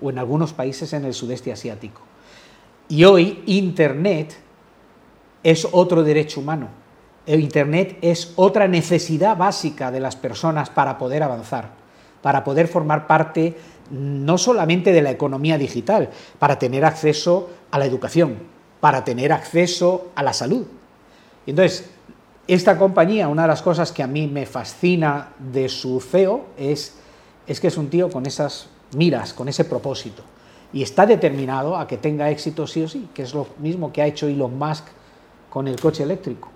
o 0.00 0.10
en 0.10 0.18
algunos 0.18 0.52
países 0.52 0.92
en 0.92 1.04
el 1.04 1.14
sudeste 1.14 1.52
asiático. 1.52 2.00
Y 2.88 3.04
hoy 3.04 3.42
Internet 3.46 4.36
es 5.42 5.66
otro 5.70 6.02
derecho 6.02 6.40
humano 6.40 6.80
el 7.26 7.40
Internet 7.40 7.98
es 8.00 8.32
otra 8.36 8.66
necesidad 8.66 9.36
básica 9.36 9.90
de 9.90 10.00
las 10.00 10.16
personas 10.16 10.70
para 10.70 10.98
poder 10.98 11.22
avanzar. 11.22 11.78
para 12.22 12.44
poder 12.44 12.68
formar 12.68 13.06
parte 13.06 13.56
no 13.90 14.36
solamente 14.36 14.92
de 14.92 15.00
la 15.00 15.10
economía 15.10 15.56
digital, 15.56 16.10
para 16.38 16.58
tener 16.58 16.84
acceso 16.84 17.48
a 17.70 17.78
la 17.78 17.86
educación, 17.86 18.36
para 18.78 19.04
tener 19.04 19.32
acceso 19.32 20.10
a 20.14 20.22
la 20.22 20.34
salud. 20.34 20.66
Entonces, 21.46 21.88
esta 22.54 22.76
compañía, 22.76 23.28
una 23.28 23.42
de 23.42 23.48
las 23.48 23.62
cosas 23.62 23.92
que 23.92 24.02
a 24.02 24.06
mí 24.06 24.26
me 24.26 24.46
fascina 24.46 25.28
de 25.38 25.68
su 25.68 26.00
CEO 26.00 26.46
es, 26.56 26.96
es 27.46 27.60
que 27.60 27.68
es 27.68 27.76
un 27.76 27.88
tío 27.88 28.10
con 28.10 28.26
esas 28.26 28.68
miras, 28.96 29.32
con 29.32 29.48
ese 29.48 29.64
propósito. 29.64 30.22
Y 30.72 30.82
está 30.82 31.06
determinado 31.06 31.76
a 31.76 31.86
que 31.86 31.96
tenga 31.96 32.30
éxito 32.30 32.66
sí 32.66 32.82
o 32.82 32.88
sí, 32.88 33.08
que 33.14 33.22
es 33.22 33.34
lo 33.34 33.46
mismo 33.58 33.92
que 33.92 34.02
ha 34.02 34.06
hecho 34.06 34.26
Elon 34.26 34.58
Musk 34.58 34.84
con 35.48 35.68
el 35.68 35.78
coche 35.78 36.02
eléctrico. 36.02 36.48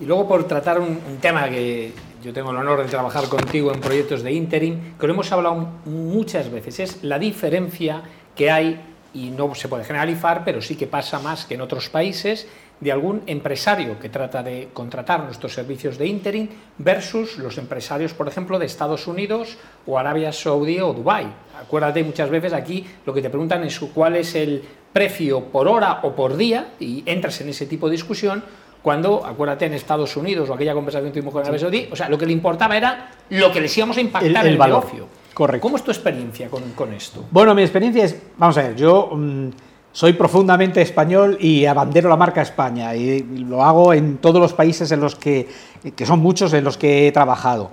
Y 0.00 0.04
luego 0.04 0.26
por 0.26 0.44
tratar 0.48 0.80
un, 0.80 0.98
tema 1.20 1.48
que 1.48 1.92
yo 2.24 2.32
tengo 2.32 2.50
el 2.50 2.56
honor 2.56 2.82
de 2.82 2.88
trabajar 2.88 3.28
contigo 3.28 3.72
en 3.72 3.80
proyectos 3.80 4.22
de 4.22 4.32
interim, 4.32 4.98
que 4.98 5.06
lo 5.06 5.12
hemos 5.12 5.30
hablado 5.30 5.68
muchas 5.84 6.50
veces, 6.50 6.80
es 6.80 7.04
la 7.04 7.18
diferencia 7.18 8.02
que 8.34 8.50
hay, 8.50 8.80
y 9.14 9.30
no 9.30 9.54
se 9.54 9.68
puede 9.68 9.84
generalizar, 9.84 10.42
pero 10.44 10.60
sí 10.60 10.74
que 10.74 10.86
pasa 10.86 11.20
más 11.20 11.44
que 11.44 11.54
en 11.54 11.60
otros 11.60 11.88
países, 11.88 12.48
de 12.82 12.90
algún 12.90 13.22
empresario 13.26 13.98
que 14.00 14.08
trata 14.08 14.42
de 14.42 14.70
contratar 14.72 15.22
nuestros 15.22 15.54
servicios 15.54 15.98
de 15.98 16.06
interim 16.08 16.48
versus 16.78 17.38
los 17.38 17.56
empresarios, 17.56 18.12
por 18.12 18.26
ejemplo, 18.26 18.58
de 18.58 18.66
Estados 18.66 19.06
Unidos 19.06 19.56
o 19.86 19.98
Arabia 19.98 20.32
Saudí 20.32 20.80
o 20.80 20.92
Dubái. 20.92 21.28
Acuérdate, 21.60 22.02
muchas 22.02 22.28
veces 22.28 22.52
aquí 22.52 22.84
lo 23.06 23.14
que 23.14 23.22
te 23.22 23.30
preguntan 23.30 23.62
es 23.62 23.78
cuál 23.94 24.16
es 24.16 24.34
el 24.34 24.64
precio 24.92 25.44
por 25.44 25.68
hora 25.68 26.00
o 26.02 26.12
por 26.16 26.36
día 26.36 26.72
y 26.80 27.04
entras 27.06 27.40
en 27.40 27.50
ese 27.50 27.66
tipo 27.66 27.86
de 27.86 27.92
discusión 27.92 28.42
cuando, 28.82 29.24
acuérdate, 29.24 29.66
en 29.66 29.74
Estados 29.74 30.16
Unidos 30.16 30.50
o 30.50 30.54
aquella 30.54 30.74
conversación 30.74 31.12
que 31.12 31.20
tuvimos 31.20 31.32
con 31.32 31.42
Arabia 31.42 31.60
Saudí, 31.60 31.88
o 31.88 31.94
sea, 31.94 32.08
lo 32.08 32.18
que 32.18 32.26
le 32.26 32.32
importaba 32.32 32.76
era 32.76 33.10
lo 33.30 33.52
que 33.52 33.60
les 33.60 33.78
íbamos 33.78 33.96
a 33.96 34.00
impactar 34.00 34.44
el, 34.44 34.54
el, 34.54 34.58
negocio. 34.58 35.06
Correcto. 35.32 35.62
¿Cómo 35.62 35.76
es 35.76 35.84
tu 35.84 35.92
experiencia 35.92 36.50
con, 36.50 36.92
esto? 36.92 37.24
Bueno, 37.30 37.54
mi 37.54 37.62
experiencia 37.62 38.04
es, 38.04 38.20
vamos 38.36 38.58
a 38.58 38.62
ver, 38.62 38.74
yo 38.74 39.08
mm, 39.12 39.48
soy 39.92 40.14
profundamente 40.14 40.80
español 40.80 41.36
y 41.38 41.66
abandero 41.66 42.08
la 42.08 42.16
marca 42.16 42.40
España 42.42 42.94
y 42.96 43.22
lo 43.22 43.62
hago 43.62 43.92
en 43.92 44.18
todos 44.18 44.40
los 44.40 44.54
países 44.54 44.90
en 44.90 45.00
los 45.00 45.14
que, 45.14 45.46
que 45.94 46.06
son 46.06 46.20
muchos 46.20 46.52
en 46.54 46.64
los 46.64 46.78
que 46.78 47.06
he 47.06 47.12
trabajado. 47.12 47.70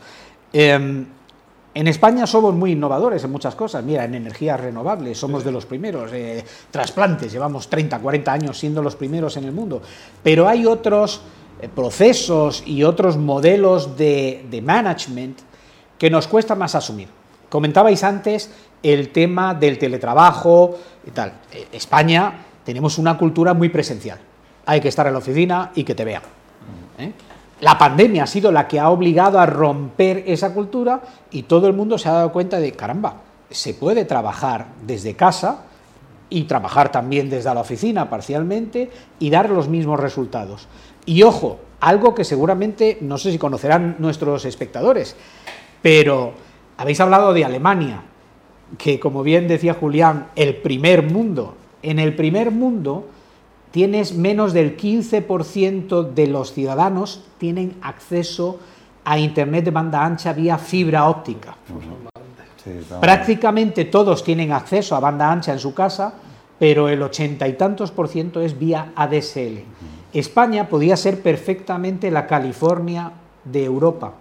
Em, 0.52 1.06
en 1.74 1.88
España 1.88 2.28
somos 2.28 2.54
muy 2.54 2.74
innovadores 2.74 3.24
en 3.24 3.32
muchas 3.32 3.56
cosas. 3.56 3.84
Mira, 3.84 4.04
en 4.04 4.16
energías 4.16 4.60
renovables 4.60 5.18
somos 5.18 5.46
de 5.46 5.52
los 5.52 5.66
primeros. 5.66 6.12
Eh, 6.12 6.44
trasplantes, 6.72 7.32
llevamos 7.32 7.70
30, 7.70 8.00
40 8.00 8.34
años 8.34 8.58
siendo 8.58 8.82
los 8.82 8.96
primeros 8.96 9.38
en 9.38 9.46
el 9.46 9.54
mundo. 9.54 9.82
Pero 10.22 10.48
hay 10.48 10.66
otros 10.66 11.22
eh, 11.62 11.70
procesos 11.74 12.64
y 12.66 12.84
otros 12.84 13.18
modelos 13.18 13.96
de, 13.96 14.46
de 14.50 14.62
management 14.62 15.40
que 15.98 16.10
nos 16.10 16.28
cuesta 16.28 16.56
más 16.56 16.76
asumir. 16.76 17.08
Comentabais 17.50 18.04
antes 18.04 18.52
el 18.84 19.10
tema 19.10 19.54
del 19.54 19.78
teletrabajo 19.78 20.78
y 21.06 21.12
tal. 21.12 21.34
Eh, 21.52 21.68
España 21.72 22.34
tenemos 22.64 22.98
una 22.98 23.18
cultura 23.18 23.54
muy 23.54 23.70
presencial. 23.70 24.20
Hay 24.66 24.80
que 24.82 24.90
estar 24.90 25.08
en 25.08 25.14
la 25.14 25.20
oficina 25.20 25.72
y 25.76 25.84
que 25.84 25.96
te 25.96 26.06
vean. 26.06 26.22
La 27.62 27.78
pandemia 27.78 28.24
ha 28.24 28.28
sido 28.28 28.52
la 28.52 28.68
que 28.68 28.80
ha 28.80 28.90
obligado 28.90 29.40
a 29.40 29.46
romper 29.46 30.24
esa 30.28 30.54
cultura 30.54 31.02
y 31.32 31.44
todo 31.44 31.68
el 31.68 31.74
mundo 31.74 31.98
se 31.98 32.10
ha 32.10 32.14
dado 32.14 32.32
cuenta 32.32 32.60
de, 32.60 32.72
caramba, 32.72 33.16
se 33.50 33.74
puede 33.74 34.06
trabajar 34.06 34.68
desde 34.86 35.16
casa 35.16 35.64
y 36.30 36.44
trabajar 36.44 36.92
también 36.92 37.30
desde 37.30 37.54
la 37.54 37.62
oficina 37.62 38.10
parcialmente 38.10 38.90
y 39.18 39.30
dar 39.30 39.50
los 39.50 39.68
mismos 39.68 40.00
resultados. 40.00 40.68
Y 41.06 41.24
ojo, 41.24 41.60
algo 41.80 42.14
que 42.14 42.24
seguramente 42.24 42.98
no 43.02 43.18
sé 43.18 43.32
si 43.32 43.38
conocerán 43.38 43.96
nuestros 44.00 44.46
espectadores, 44.46 45.16
pero 45.82 46.34
habéis 46.78 47.00
hablado 47.00 47.34
de 47.34 47.46
Alemania, 47.46 48.04
que 48.78 49.00
como 49.00 49.24
bien 49.24 49.48
decía 49.48 49.74
Julián, 49.74 50.28
el 50.36 50.58
primer 50.58 51.04
mundo. 51.04 51.56
En 51.82 52.00
el 52.00 52.16
primer 52.16 52.52
mundo 52.52 53.08
tienes 53.72 54.14
menos 54.14 54.54
del 54.54 54.78
15% 54.78 56.14
de 56.14 56.28
los 56.28 56.54
ciudadanos 56.54 57.24
tienen 57.38 57.76
acceso 57.82 58.60
a 59.06 59.18
Internet 59.18 59.66
de 59.66 59.72
banda 59.72 60.06
ancha 60.06 60.34
vía 60.34 60.58
fibra 60.58 61.10
óptica. 61.10 61.56
Prácticamente 63.00 63.86
todos 63.86 64.24
tienen 64.24 64.52
acceso 64.52 64.96
a 64.96 65.00
banda 65.00 65.32
ancha 65.32 65.54
en 65.54 65.60
su 65.60 65.74
casa, 65.74 66.14
pero 66.60 66.90
el 66.90 67.02
ochenta 67.02 67.48
y 67.48 67.54
tantos 67.54 67.92
por 67.92 68.08
ciento 68.08 68.42
es 68.42 68.60
vía 68.60 68.92
ADSL. 68.96 69.64
España 70.14 70.68
podía 70.68 70.98
ser 70.98 71.22
perfectamente 71.22 72.12
la 72.12 72.28
California 72.28 73.12
de 73.46 73.64
Europa, 73.64 74.14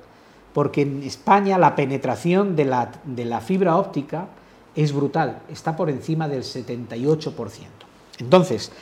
porque 0.59 0.83
en 0.83 1.05
España 1.05 1.57
la 1.57 1.77
penetración 1.77 2.57
de 2.57 2.65
la, 2.65 3.41
fibra 3.41 3.77
óptica 3.77 4.27
es 4.75 4.93
brutal, 4.93 5.43
está 5.49 5.77
por 5.77 5.88
encima 5.88 6.27
del 6.27 6.43
78%. 6.43 7.45
Entonces, 8.19 8.73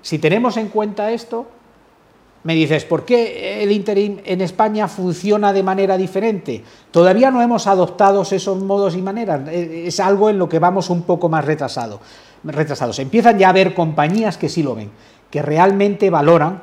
si 0.00 0.18
tenemos 0.18 0.56
en 0.56 0.68
cuenta 0.70 1.12
esto, 1.12 1.44
me 2.44 2.54
dices, 2.54 2.86
¿por 2.86 3.04
qué 3.04 3.62
el 3.62 3.72
interim 3.72 4.20
en 4.24 4.40
España 4.40 4.88
funciona 4.88 5.52
de 5.52 5.62
manera 5.62 5.98
diferente? 5.98 6.64
Todavía 6.90 7.30
no 7.30 7.42
hemos 7.42 7.66
adoptado 7.66 8.22
esos 8.22 8.62
modos 8.62 8.96
y 8.96 9.02
maneras, 9.02 9.46
e, 9.50 9.86
es 9.86 10.00
algo 10.00 10.30
en 10.30 10.38
lo 10.38 10.48
que 10.48 10.58
vamos 10.58 10.88
un 10.88 11.02
poco 11.02 11.28
más 11.28 11.44
retrasado, 11.44 12.00
retrasados. 12.42 13.00
Empiezan 13.00 13.38
ya 13.38 13.48
a 13.48 13.50
haber 13.50 13.74
compañías 13.74 14.38
que 14.38 14.48
sí 14.48 14.62
lo 14.62 14.74
ven, 14.74 14.88
que 15.30 15.42
realmente 15.42 16.08
valoran 16.08 16.62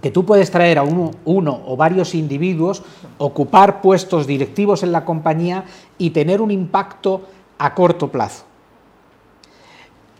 que 0.00 0.10
tú 0.10 0.24
puedes 0.24 0.50
traer 0.50 0.78
a 0.78 0.82
uno, 0.82 1.10
uno 1.24 1.62
o 1.66 1.76
varios 1.76 2.14
individuos, 2.14 2.82
ocupar 3.18 3.80
puestos 3.82 4.26
directivos 4.26 4.82
en 4.82 4.92
la 4.92 5.04
compañía 5.04 5.64
y 5.98 6.10
tener 6.10 6.40
un 6.40 6.50
impacto 6.50 7.26
a 7.58 7.74
corto 7.74 8.08
plazo. 8.08 8.44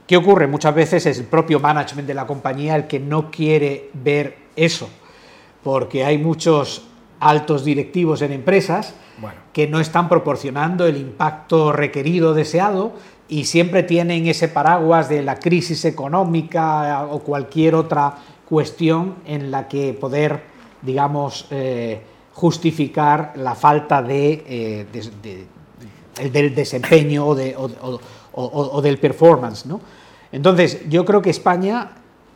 ¿Qué 0.06 0.16
ocurre? 0.16 0.48
Muchas 0.48 0.74
veces 0.74 1.06
es 1.06 1.18
el 1.18 1.26
propio 1.26 1.60
management 1.60 2.08
de 2.08 2.14
la 2.14 2.26
compañía 2.26 2.74
el 2.74 2.86
que 2.88 2.98
no 2.98 3.30
quiere 3.30 3.90
ver 3.94 4.36
eso, 4.56 4.88
porque 5.62 6.04
hay 6.04 6.18
muchos 6.18 6.82
altos 7.20 7.64
directivos 7.64 8.20
en 8.22 8.32
empresas 8.32 8.94
que 9.52 9.68
no 9.68 9.78
están 9.78 10.08
proporcionando 10.08 10.86
el 10.86 10.96
impacto 10.96 11.72
requerido, 11.72 12.34
deseado, 12.34 12.92
y 13.28 13.44
siempre 13.44 13.84
tienen 13.84 14.26
ese 14.26 14.48
paraguas 14.48 15.08
de 15.08 15.22
la 15.22 15.36
crisis 15.36 15.84
económica 15.84 17.06
o 17.08 17.20
cualquier 17.20 17.76
otra 17.76 18.16
cuestión 18.50 19.14
en 19.26 19.52
la 19.52 19.68
que 19.68 19.94
poder, 19.94 20.42
digamos, 20.82 21.46
eh, 21.50 22.02
justificar 22.34 23.32
la 23.36 23.54
falta 23.54 24.02
de, 24.02 24.44
eh, 24.92 26.30
del 26.30 26.54
desempeño 26.54 27.28
o, 27.28 27.34
de, 27.36 27.54
o 27.56 28.82
del 28.82 28.98
performance, 28.98 29.66
¿no? 29.66 29.80
Entonces, 30.32 30.88
yo 30.88 31.04
creo 31.04 31.22
que 31.22 31.30
España 31.30 31.92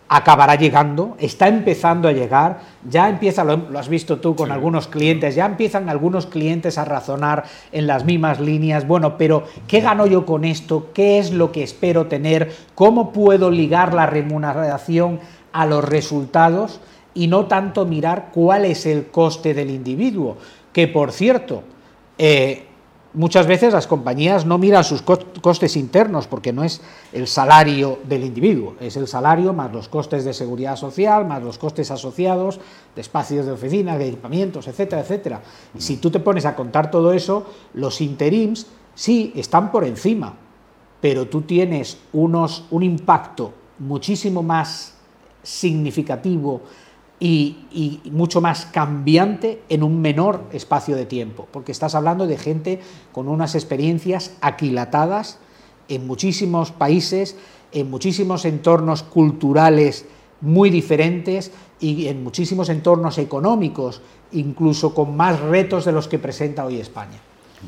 acabará 0.09 0.55
llegando, 0.57 1.17
está 1.19 1.49
empezando 1.49 2.09
a 2.09 2.13
llegar, 2.13 2.61
ya 2.89 3.09
empieza, 3.09 3.43
lo, 3.43 3.79
has 3.79 3.89
visto 3.89 4.21
tú 4.21 4.37
con 4.37 4.53
algunos 4.53 4.87
clientes, 4.87 5.35
ya 5.35 5.47
empiezan 5.47 5.89
algunos 5.89 6.27
clientes 6.27 6.77
a 6.77 6.85
razonar 6.85 7.45
en 7.73 7.87
las 7.87 8.05
mismas 8.05 8.39
líneas, 8.39 8.87
bueno, 8.87 9.17
pero 9.17 9.45
¿qué 9.67 9.81
gano 9.81 10.07
yo 10.07 10.27
con 10.27 10.45
esto? 10.45 10.91
¿Qué 10.93 11.19
es 11.19 11.33
lo 11.33 11.53
que 11.53 11.63
espero 11.63 12.07
tener? 12.07 12.55
¿Cómo 12.75 13.13
puedo 13.13 13.51
ligar 13.51 13.95
la 13.95 14.07
remuneración 14.07 15.21
a 15.55 15.65
los 15.67 15.83
resultados? 15.85 16.81
Y 17.15 17.29
no 17.29 17.47
tanto 17.47 17.87
mirar 17.87 18.31
cuál 18.35 18.65
es 18.65 18.85
el 18.87 19.07
coste 19.07 19.55
del 19.55 19.71
individuo, 19.71 20.37
que 20.73 20.89
por 20.89 21.13
cierto, 21.13 21.63
eh, 22.19 22.67
muchas 23.15 23.47
veces 23.47 23.73
las 23.73 23.87
compañías 23.87 24.45
no 24.45 24.59
miran 24.59 24.83
sus 24.83 25.03
costes 25.03 25.77
internos 25.77 26.27
porque 26.27 26.53
no 26.53 26.65
es 26.65 26.81
el 27.13 27.29
salario 27.29 28.01
del 28.09 28.25
individuo, 28.25 28.75
es 28.81 28.97
el 28.97 29.07
salario 29.07 29.53
más 29.53 29.73
los 29.73 29.89
costes 29.89 30.25
de 30.25 30.35
seguridad 30.35 30.75
social, 30.75 31.25
más 31.25 31.41
los 31.41 31.57
costes 31.57 31.93
asociados 31.93 32.59
de 32.97 33.01
espacios 33.01 33.47
de 33.47 33.53
oficina, 33.53 33.97
de 33.97 34.09
equipamientos, 34.09 34.67
etcétera, 34.67 35.03
etcétera. 35.03 35.43
si 35.79 35.99
tú 35.99 36.11
te 36.11 36.19
pones 36.19 36.45
a 36.45 36.57
contar 36.57 36.91
todo 36.91 37.13
eso, 37.13 37.47
los 37.75 38.01
interims 38.01 38.67
sí 38.95 39.33
están 39.37 39.71
por 39.71 39.85
encima, 39.85 40.35
pero 41.01 41.29
tú 41.29 41.43
tienes 41.43 41.99
unos, 42.13 42.65
un 42.73 42.83
impacto 42.83 43.53
muchísimo 43.79 44.43
más 44.43 44.94
significativo 45.45 46.63
y, 47.21 48.01
mucho 48.11 48.41
más 48.41 48.67
cambiante 48.67 49.63
en 49.69 49.83
un 49.83 50.01
menor 50.01 50.45
espacio 50.53 50.97
de 50.97 51.07
tiempo, 51.07 51.47
porque 51.51 51.73
estás 51.73 51.95
hablando 51.95 52.27
de 52.27 52.37
gente 52.37 52.81
con 53.13 53.29
unas 53.29 53.55
experiencias 53.55 54.37
aquilatadas 54.41 55.39
en 55.89 56.07
muchísimos 56.07 56.73
países, 56.73 57.37
en 57.73 57.91
muchísimos 57.91 58.45
entornos 58.45 59.03
culturales 59.03 60.07
muy 60.41 60.71
diferentes 60.71 61.53
y 61.81 62.09
en 62.09 62.23
muchísimos 62.23 62.69
entornos 62.69 63.19
económicos, 63.19 64.03
incluso 64.33 64.95
con 64.95 65.17
más 65.17 65.41
retos 65.41 65.85
de 65.85 65.93
los 65.93 66.09
que 66.09 66.19
presenta 66.19 66.65
hoy 66.65 66.81
España. 66.81 67.19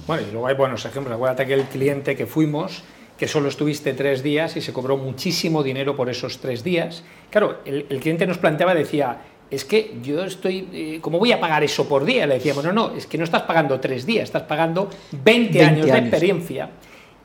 Bueno, 0.07 0.27
y 0.29 0.31
luego 0.33 0.47
hay 0.47 0.55
buenos 0.55 0.85
ejemplos. 0.85 1.15
Acuérdate 1.15 1.47
que 1.47 1.55
el 1.55 1.65
cliente 1.65 2.17
que 2.17 2.27
fuimos 2.27 2.83
que 3.19 3.29
solo 3.29 3.49
estuviste 3.49 3.95
tres 3.95 4.23
días 4.23 4.57
y 4.57 4.61
se 4.61 4.73
cobró 4.73 4.97
muchísimo 4.97 5.63
dinero 5.63 5.97
por 5.97 6.11
esos 6.11 6.39
tres 6.39 6.63
días. 6.63 7.03
Claro, 7.31 7.61
el, 7.65 7.85
cliente 8.01 8.27
nos 8.27 8.39
planteaba, 8.39 8.75
decía, 8.75 9.19
es 9.51 9.65
que 9.65 9.97
yo 10.03 10.25
estoy, 10.25 10.69
eh, 10.73 10.99
¿cómo 11.01 11.19
voy 11.19 11.33
a 11.33 11.41
pagar 11.41 11.65
eso 11.65 11.89
por 11.89 12.05
día? 12.05 12.27
Le 12.27 12.35
decíamos, 12.35 12.65
no, 12.65 12.73
no, 12.73 12.95
es 12.95 13.07
que 13.07 13.17
no 13.17 13.25
estás 13.25 13.43
pagando 13.43 13.81
tres 13.81 14.05
días, 14.05 14.25
estás 14.25 14.43
pagando 14.43 14.91
20, 15.13 15.65
años, 15.65 15.87
de 15.87 15.99
experiencia 15.99 16.71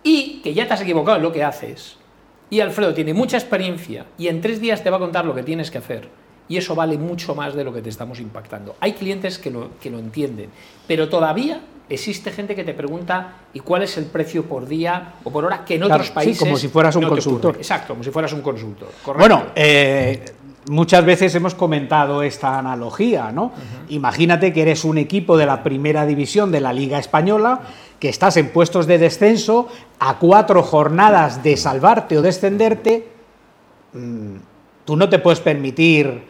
y 0.04 0.42
que 0.42 0.54
ya 0.54 0.68
te 0.68 0.74
has 0.74 0.82
equivocado 0.82 1.18
en 1.18 1.24
lo 1.24 1.32
que 1.32 1.44
haces. 1.44 1.98
Y 2.50 2.60
Alfredo 2.60 2.94
tiene 2.94 3.14
mucha 3.14 3.38
experiencia 3.38 4.06
y 4.18 4.28
en 4.28 4.42
tres 4.42 4.60
días 4.60 4.84
te 4.84 4.90
va 4.90 4.98
a 4.98 5.00
contar 5.00 5.26
lo 5.26 5.36
que 5.36 5.44
tienes 5.44 5.72
que 5.72 5.78
hacer. 5.78 6.10
Y 6.48 6.58
eso 6.58 6.76
vale 6.76 6.98
mucho 6.98 7.34
más 7.34 7.54
de 7.54 7.64
lo 7.64 7.74
que 7.74 7.82
te 7.82 7.90
estamos 7.90 8.20
impactando. 8.20 8.76
Hay 8.82 8.94
clientes 8.94 9.40
que 9.40 9.50
lo, 9.50 9.70
que 9.80 9.90
lo 9.90 10.00
entienden, 10.00 10.50
pero 10.86 11.08
todavía 11.08 11.62
existe 11.94 12.32
gente 12.32 12.56
que 12.56 12.64
te 12.64 12.74
pregunta 12.74 13.34
¿y 13.54 13.60
cuál 13.60 13.84
es 13.84 13.98
el 13.98 14.06
precio 14.06 14.46
por 14.46 14.68
día 14.68 15.14
o 15.24 15.32
por 15.32 15.46
hora? 15.46 15.66
Que 15.66 15.76
en 15.76 15.84
otros 15.84 16.10
países. 16.12 16.38
Sí, 16.38 16.44
como 16.44 16.58
si 16.58 16.68
fueras 16.68 16.96
un 16.96 17.04
consultor. 17.04 17.56
Exacto, 17.58 17.94
como 17.94 18.04
si 18.04 18.12
fueras 18.12 18.34
un 18.34 18.42
consultor. 18.42 18.90
Bueno, 19.18 19.48
eh, 19.56 20.24
muchas 20.70 21.06
veces 21.06 21.36
hemos 21.36 21.56
comentado 21.56 22.24
esta 22.24 22.58
analogía, 22.58 23.32
¿no? 23.32 23.52
Imagínate 23.90 24.54
que 24.54 24.62
eres 24.62 24.86
un 24.86 24.98
equipo 24.98 25.38
de 25.38 25.46
la 25.46 25.64
primera 25.64 26.06
división 26.06 26.52
de 26.52 26.62
la 26.62 26.74
Liga 26.74 27.00
Española, 27.00 27.62
que 28.00 28.10
estás 28.10 28.38
en 28.38 28.50
puestos 28.50 28.88
de 28.88 28.98
descenso, 28.98 29.68
a 30.00 30.18
cuatro 30.18 30.64
jornadas 30.64 31.44
de 31.44 31.58
salvarte 31.58 32.18
o 32.18 32.22
descenderte. 32.22 33.08
Mm, 33.94 34.36
tú 34.86 34.96
no 34.96 35.10
te 35.10 35.20
puedes 35.20 35.40
permitir 35.40 36.24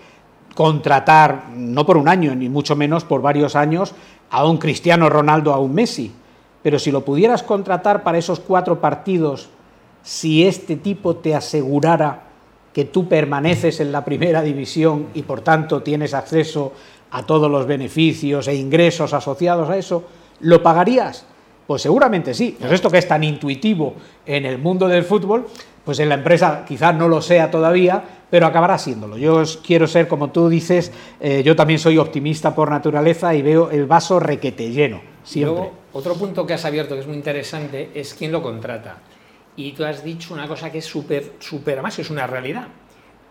contratar, 0.56 1.46
no 1.56 1.86
por 1.86 1.98
un 1.98 2.10
año, 2.10 2.36
ni 2.36 2.50
mucho 2.50 2.76
menos 2.76 3.06
por 3.06 3.22
varios 3.22 3.56
años, 3.56 3.94
a 4.32 4.46
un 4.46 4.58
Cristiano 4.58 5.10
Ronaldo, 5.10 5.54
a 5.54 5.60
un 5.60 5.74
Messi. 5.76 6.12
Pero 6.64 6.80
si 6.80 6.92
lo 6.92 7.06
pudieras 7.06 7.44
contratar 7.44 8.02
para 8.02 8.18
esos 8.18 8.40
cuatro 8.40 8.80
partidos, 8.80 9.50
si 10.02 10.46
este 10.48 10.78
tipo 10.78 11.18
te 11.18 11.36
asegurara 11.36 12.24
que 12.74 12.86
tú 12.86 13.08
permaneces 13.08 13.80
en 13.82 13.92
la 13.92 14.06
primera 14.06 14.42
división 14.42 15.08
y 15.14 15.24
por 15.24 15.42
tanto 15.42 15.84
tienes 15.84 16.14
acceso 16.14 16.72
a 17.12 17.24
todos 17.24 17.52
los 17.52 17.68
beneficios 17.68 18.48
e 18.48 18.56
ingresos 18.56 19.14
asociados 19.14 19.70
a 19.70 19.78
eso, 19.78 20.06
¿lo 20.40 20.64
pagarías? 20.64 21.26
Pues 21.68 21.82
seguramente 21.82 22.34
sí. 22.34 22.58
Esto 22.62 22.90
que 22.90 23.00
es 23.00 23.08
tan 23.08 23.24
intuitivo 23.24 23.96
en 24.26 24.46
el 24.46 24.58
mundo 24.58 24.88
del 24.88 25.04
fútbol, 25.04 25.48
pues 25.86 26.00
en 26.00 26.10
la 26.10 26.16
empresa 26.16 26.64
quizás 26.68 26.96
no 26.96 27.08
lo 27.08 27.22
sea 27.22 27.50
todavía, 27.50 28.04
pero 28.30 28.46
acabará 28.46 28.78
siéndolo. 28.78 29.18
Yo 29.18 29.44
quiero 29.66 29.88
ser, 29.88 30.08
como 30.08 30.32
tú 30.32 30.50
dices, 30.50 30.92
eh, 31.20 31.44
yo 31.44 31.56
también 31.56 31.80
soy 31.80 31.98
optimista 31.98 32.54
por 32.54 32.70
naturaleza 32.70 33.34
y 33.36 33.42
veo 33.42 33.70
el 33.72 33.86
vaso 33.86 34.20
requete 34.20 34.72
lleno, 34.72 35.02
siempre. 35.24 35.70
otro 35.94 36.16
punto 36.16 36.46
que 36.46 36.54
has 36.54 36.66
abierto 36.66 36.96
que 36.96 37.02
es 37.02 37.08
muy 37.08 37.18
interesante 37.18 37.90
es 37.94 38.14
quién 38.14 38.32
lo 38.32 38.42
contrata. 38.42 38.98
Y 39.56 39.74
tú 39.74 39.84
has 39.84 40.04
dicho 40.04 40.34
una 40.34 40.48
cosa 40.48 40.72
que 40.72 40.78
es 40.78 40.86
súper, 40.86 41.34
súper, 41.40 41.74
además 41.74 42.00
es 42.00 42.10
una 42.10 42.26
realidad. 42.26 42.68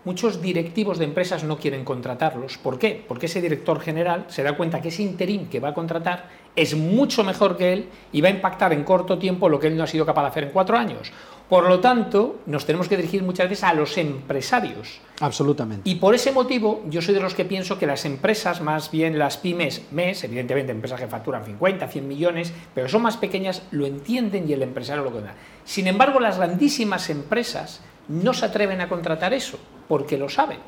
Muchos 0.02 0.40
directivos 0.40 0.99
de 0.99 1.04
empresas 1.04 1.45
no 1.45 1.59
quieren 1.59 1.85
contratarlos. 1.85 2.57
¿Por 2.57 2.78
qué? 2.78 3.04
Porque 3.07 3.26
ese 3.26 3.42
director 3.42 3.80
general 3.80 4.25
se 4.28 4.42
da 4.42 4.57
cuenta 4.57 4.80
que 4.80 4.88
ese 4.88 5.02
interín 5.02 5.50
que 5.50 5.61
va 5.61 5.69
a 5.69 5.75
contratar 5.75 6.28
es 6.57 6.75
mucho 6.75 7.23
mejor 7.23 7.59
que 7.59 7.75
él 7.75 7.88
y 8.11 8.23
va 8.23 8.28
a 8.28 8.33
impactar 8.33 8.73
en 8.73 8.83
corto 8.83 9.19
tiempo 9.19 9.50
lo 9.50 9.61
que 9.61 9.66
él 9.66 9.76
no 9.76 9.85
ha 9.85 9.87
sido 9.87 10.07
capaz 10.07 10.23
de 10.23 10.28
hacer 10.28 10.45
en 10.45 10.50
cuatro 10.50 10.78
años. 10.78 11.12
Por 11.50 11.69
lo 11.69 11.80
tanto, 11.80 12.38
nos 12.47 12.64
tenemos 12.64 12.88
que 12.88 12.97
dirigir 12.97 13.23
muchas 13.23 13.50
veces 13.50 13.64
a 13.64 13.75
los 13.75 13.99
empresarios. 13.99 15.00
Absolutamente. 15.21 15.90
Y 15.90 15.97
por 15.97 16.14
ese 16.14 16.33
motivo, 16.33 16.83
yo 16.88 17.02
soy 17.02 17.12
de 17.12 17.21
los 17.21 17.35
que 17.35 17.45
pienso 17.45 17.78
que 17.78 17.87
las 17.87 18.07
empresas, 18.07 18.62
más 18.62 18.90
bien 18.90 19.19
las 19.19 19.37
pymes, 19.37 19.83
MES, 19.90 20.25
evidentemente 20.25 20.73
empresas 20.73 20.99
que 20.99 21.09
facturan 21.09 21.45
50, 21.45 21.88
100 21.88 22.09
millones, 22.09 22.52
pero 22.75 22.88
son 22.88 23.02
más 23.02 23.19
pequeñas, 23.19 23.64
lo 23.71 23.85
entienden 23.85 24.49
y 24.49 24.54
el 24.54 24.62
empresario 24.62 25.04
lo 25.04 25.21
da. 25.21 25.35
Sin 25.64 25.88
embargo, 25.88 26.21
las 26.21 26.38
grandísimas 26.38 27.11
empresas 27.11 27.83
no 28.09 28.33
se 28.33 28.47
atreven 28.47 28.80
a 28.80 28.88
contratar 28.88 29.35
eso, 29.35 29.59
porque 29.90 30.16
lo 30.16 30.28
saben. 30.28 30.59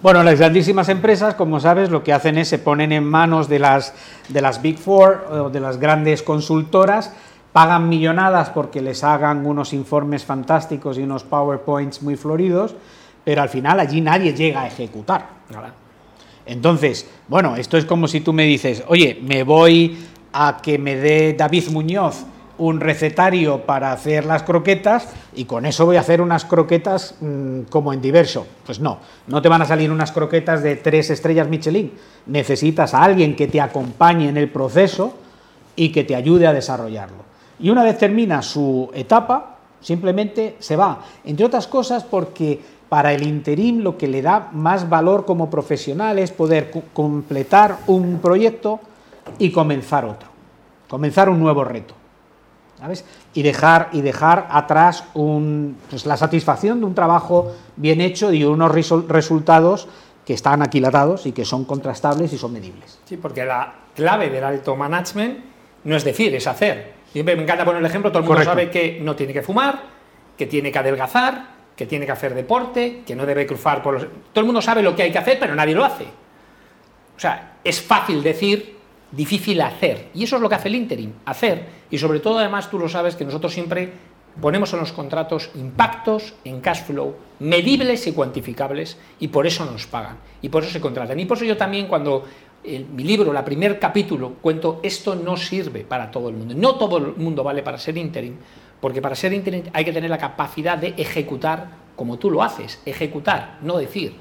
Bueno, 0.00 0.22
las 0.22 0.38
grandísimas 0.38 0.88
empresas, 0.88 1.34
como 1.34 1.58
sabes, 1.58 1.90
lo 1.90 2.04
que 2.04 2.12
hacen 2.12 2.38
es 2.38 2.46
se 2.46 2.60
ponen 2.60 2.92
en 2.92 3.02
manos 3.02 3.48
de 3.48 3.58
las, 3.58 3.92
de 4.28 4.40
las 4.40 4.62
Big 4.62 4.78
Four 4.78 5.26
o 5.32 5.50
de 5.50 5.58
las 5.58 5.78
grandes 5.78 6.22
consultoras 6.22 7.12
pagan 7.52 7.88
millonadas 7.88 8.50
porque 8.50 8.80
les 8.80 9.02
hagan 9.02 9.44
unos 9.46 9.72
informes 9.72 10.24
fantásticos 10.24 10.96
y 10.96 11.02
unos 11.02 11.24
PowerPoints 11.24 12.02
muy 12.02 12.14
floridos, 12.14 12.76
pero 13.24 13.42
al 13.42 13.48
final 13.48 13.80
allí 13.80 14.00
nadie 14.00 14.32
llega 14.32 14.62
a 14.62 14.68
ejecutar. 14.68 15.26
Entonces, 16.46 17.10
bueno, 17.26 17.56
esto 17.56 17.76
es 17.76 17.84
como 17.84 18.06
si 18.06 18.20
tú 18.20 18.32
me 18.32 18.44
dices, 18.44 18.84
oye, 18.86 19.20
me 19.20 19.42
voy 19.42 19.98
a 20.32 20.58
que 20.62 20.78
me 20.78 20.94
dé 20.94 21.34
David 21.34 21.68
Muñoz 21.70 22.26
un 22.64 22.80
recetario 22.80 23.62
para 23.62 23.92
hacer 23.92 24.24
las 24.24 24.42
croquetas 24.42 25.08
y 25.34 25.44
con 25.44 25.66
eso 25.66 25.86
voy 25.86 25.96
a 25.96 26.00
hacer 26.00 26.20
unas 26.20 26.44
croquetas 26.44 27.16
mm, 27.20 27.62
como 27.70 27.92
en 27.92 28.00
diverso. 28.00 28.46
Pues 28.64 28.80
no, 28.80 28.98
no 29.26 29.42
te 29.42 29.48
van 29.48 29.62
a 29.62 29.66
salir 29.66 29.90
unas 29.90 30.12
croquetas 30.12 30.62
de 30.62 30.76
tres 30.76 31.10
estrellas 31.10 31.48
Michelin. 31.48 31.92
Necesitas 32.26 32.94
a 32.94 33.02
alguien 33.02 33.36
que 33.36 33.48
te 33.48 33.60
acompañe 33.60 34.28
en 34.28 34.36
el 34.36 34.48
proceso 34.50 35.14
y 35.76 35.90
que 35.90 36.04
te 36.04 36.14
ayude 36.14 36.46
a 36.46 36.52
desarrollarlo 36.52 37.32
y 37.62 37.70
una 37.70 37.84
vez 37.84 37.96
termina 37.96 38.42
su 38.42 38.90
etapa, 38.92 39.56
simplemente 39.80 40.56
se 40.58 40.76
va. 40.76 41.00
Entre 41.24 41.46
otras 41.46 41.68
cosas 41.68 42.02
porque 42.02 42.60
para 42.88 43.12
el 43.12 43.22
interim 43.22 43.82
lo 43.82 43.96
que 43.96 44.08
le 44.08 44.20
da 44.20 44.50
más 44.52 44.88
valor 44.88 45.24
como 45.24 45.48
profesional 45.48 46.18
es 46.18 46.32
poder 46.32 46.70
completar 46.92 47.78
un 47.86 48.18
proyecto 48.18 48.80
y 49.38 49.50
comenzar 49.50 50.04
otro, 50.04 50.28
comenzar 50.88 51.28
un 51.28 51.38
nuevo 51.38 51.64
reto. 51.64 51.94
¿Sabes? 52.82 53.04
Y, 53.32 53.42
dejar, 53.42 53.90
y 53.92 54.00
dejar 54.00 54.48
atrás 54.50 55.04
un, 55.14 55.76
pues, 55.88 56.04
la 56.04 56.16
satisfacción 56.16 56.80
de 56.80 56.86
un 56.86 56.96
trabajo 56.96 57.54
bien 57.76 58.00
hecho 58.00 58.32
y 58.32 58.42
unos 58.42 58.72
resultados 58.72 59.86
que 60.26 60.34
están 60.34 60.62
aquilatados 60.62 61.26
y 61.26 61.32
que 61.32 61.44
son 61.44 61.64
contrastables 61.64 62.32
y 62.32 62.38
son 62.38 62.52
medibles. 62.52 62.98
Sí, 63.04 63.16
porque 63.18 63.44
la 63.44 63.72
clave 63.94 64.30
del 64.30 64.42
alto 64.42 64.74
management 64.74 65.38
no 65.84 65.94
es 65.94 66.02
decir, 66.02 66.34
es 66.34 66.48
hacer. 66.48 66.94
Siempre 67.12 67.36
me 67.36 67.44
encanta 67.44 67.64
poner 67.64 67.78
el 67.78 67.86
ejemplo, 67.86 68.10
todo 68.10 68.24
el 68.24 68.28
mundo 68.28 68.42
sabe 68.42 68.68
que 68.68 68.98
no 69.00 69.14
tiene 69.14 69.32
que 69.32 69.42
fumar, 69.42 69.80
que 70.36 70.46
tiene 70.46 70.72
que 70.72 70.78
adelgazar, 70.80 71.50
que 71.76 71.86
tiene 71.86 72.04
que 72.04 72.12
hacer 72.12 72.34
deporte, 72.34 73.02
que 73.06 73.14
no 73.14 73.24
debe 73.24 73.46
cruzar 73.46 73.80
por 73.80 73.94
los... 73.94 74.02
Todo 74.32 74.40
el 74.40 74.46
mundo 74.46 74.60
sabe 74.60 74.82
lo 74.82 74.96
que 74.96 75.04
hay 75.04 75.12
que 75.12 75.18
hacer, 75.18 75.38
pero 75.38 75.54
nadie 75.54 75.74
lo 75.76 75.84
hace. 75.84 76.04
O 77.16 77.20
sea, 77.20 77.58
es 77.62 77.80
fácil 77.80 78.24
decir, 78.24 78.78
difícil 79.12 79.60
hacer. 79.60 80.08
Y 80.14 80.24
eso 80.24 80.36
es 80.36 80.42
lo 80.42 80.48
que 80.48 80.56
hace 80.56 80.68
el 80.68 80.74
interim, 80.74 81.12
hacer. 81.24 81.66
Y 81.90 81.98
sobre 81.98 82.20
todo, 82.20 82.38
además, 82.38 82.70
tú 82.70 82.78
lo 82.78 82.88
sabes, 82.88 83.14
que 83.14 83.24
nosotros 83.24 83.52
siempre 83.52 83.92
ponemos 84.40 84.72
en 84.72 84.80
los 84.80 84.92
contratos 84.92 85.50
impactos 85.54 86.34
en 86.44 86.60
cash 86.60 86.84
flow 86.84 87.14
medibles 87.40 88.06
y 88.06 88.12
cuantificables 88.12 88.96
y 89.20 89.28
por 89.28 89.46
eso 89.46 89.66
nos 89.66 89.86
pagan 89.86 90.16
y 90.40 90.48
por 90.48 90.62
eso 90.62 90.72
se 90.72 90.80
contratan. 90.80 91.20
Y 91.20 91.26
por 91.26 91.36
eso 91.36 91.44
yo 91.44 91.56
también 91.56 91.86
cuando 91.86 92.24
en 92.64 92.94
mi 92.94 93.02
libro, 93.02 93.32
la 93.32 93.44
primer 93.44 93.78
capítulo, 93.78 94.34
cuento 94.40 94.80
esto 94.82 95.14
no 95.16 95.36
sirve 95.36 95.80
para 95.80 96.10
todo 96.10 96.28
el 96.28 96.36
mundo. 96.36 96.54
No 96.56 96.76
todo 96.76 96.98
el 96.98 97.16
mundo 97.16 97.42
vale 97.42 97.62
para 97.62 97.76
ser 97.76 97.96
interim, 97.98 98.36
porque 98.80 99.02
para 99.02 99.16
ser 99.16 99.32
interim 99.32 99.64
hay 99.72 99.84
que 99.84 99.92
tener 99.92 100.08
la 100.08 100.18
capacidad 100.18 100.78
de 100.78 100.94
ejecutar 100.96 101.82
como 101.96 102.18
tú 102.18 102.30
lo 102.30 102.42
haces, 102.42 102.80
ejecutar, 102.86 103.58
no 103.62 103.76
decir. 103.76 104.14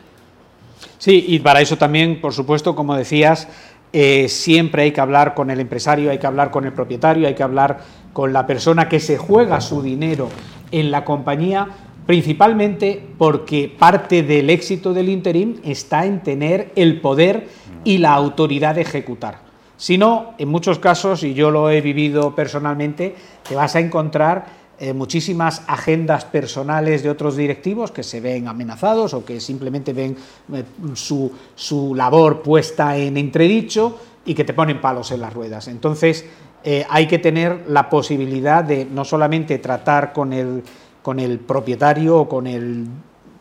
Sí, 0.97 1.25
y 1.27 1.39
para 1.39 1.61
eso 1.61 1.77
también, 1.77 2.19
por 2.19 2.33
supuesto, 2.33 2.75
como 2.75 2.95
decías, 2.95 3.47
eh, 3.93 4.27
siempre 4.29 4.83
hay 4.83 4.91
que 4.91 5.01
hablar 5.01 5.33
con 5.33 5.49
el 5.49 5.59
empresario, 5.59 6.11
hay 6.11 6.17
que 6.17 6.27
hablar 6.27 6.51
con 6.51 6.65
el 6.65 6.73
propietario, 6.73 7.27
hay 7.27 7.35
que 7.35 7.43
hablar 7.43 7.79
con 8.13 8.31
la 8.31 8.47
persona 8.47 8.87
que 8.87 8.99
se 8.99 9.17
juega 9.17 9.59
su 9.61 9.81
dinero 9.81 10.29
en 10.71 10.91
la 10.91 11.03
compañía, 11.03 11.67
principalmente 12.05 13.03
porque 13.17 13.73
parte 13.77 14.23
del 14.23 14.49
éxito 14.49 14.93
del 14.93 15.09
interim 15.09 15.57
está 15.63 16.05
en 16.05 16.21
tener 16.21 16.71
el 16.75 17.01
poder 17.01 17.47
y 17.83 17.97
la 17.97 18.13
autoridad 18.13 18.75
de 18.75 18.81
ejecutar. 18.81 19.39
Si 19.75 19.97
no, 19.97 20.35
en 20.37 20.47
muchos 20.47 20.77
casos, 20.77 21.23
y 21.23 21.33
yo 21.33 21.49
lo 21.49 21.69
he 21.69 21.81
vivido 21.81 22.35
personalmente, 22.35 23.15
te 23.47 23.55
vas 23.55 23.75
a 23.75 23.79
encontrar 23.79 24.60
eh, 24.83 24.93
muchísimas 24.93 25.61
agendas 25.67 26.25
personales 26.25 27.03
de 27.03 27.11
otros 27.11 27.35
directivos 27.35 27.91
que 27.91 28.01
se 28.01 28.19
ven 28.19 28.47
amenazados 28.47 29.13
o 29.13 29.23
que 29.23 29.39
simplemente 29.39 29.93
ven 29.93 30.17
eh, 30.51 30.63
su, 30.95 31.31
su, 31.53 31.93
labor 31.93 32.41
puesta 32.41 32.97
en 32.97 33.15
entredicho 33.15 33.99
y 34.25 34.33
que 34.33 34.43
te 34.43 34.55
ponen 34.55 34.81
palos 34.81 35.11
en 35.11 35.21
las 35.21 35.33
ruedas. 35.33 35.67
Entonces, 35.67 36.25
eh, 36.63 36.83
hay 36.89 37.05
que 37.05 37.19
tener 37.19 37.65
la 37.67 37.91
posibilidad 37.91 38.63
de 38.63 38.85
no 38.85 39.05
solamente 39.05 39.59
tratar 39.59 40.13
con 40.13 40.33
el, 40.33 40.63
con 41.03 41.19
el 41.19 41.37
propietario 41.37 42.17
o 42.17 42.27
con 42.27 42.47
el 42.47 42.87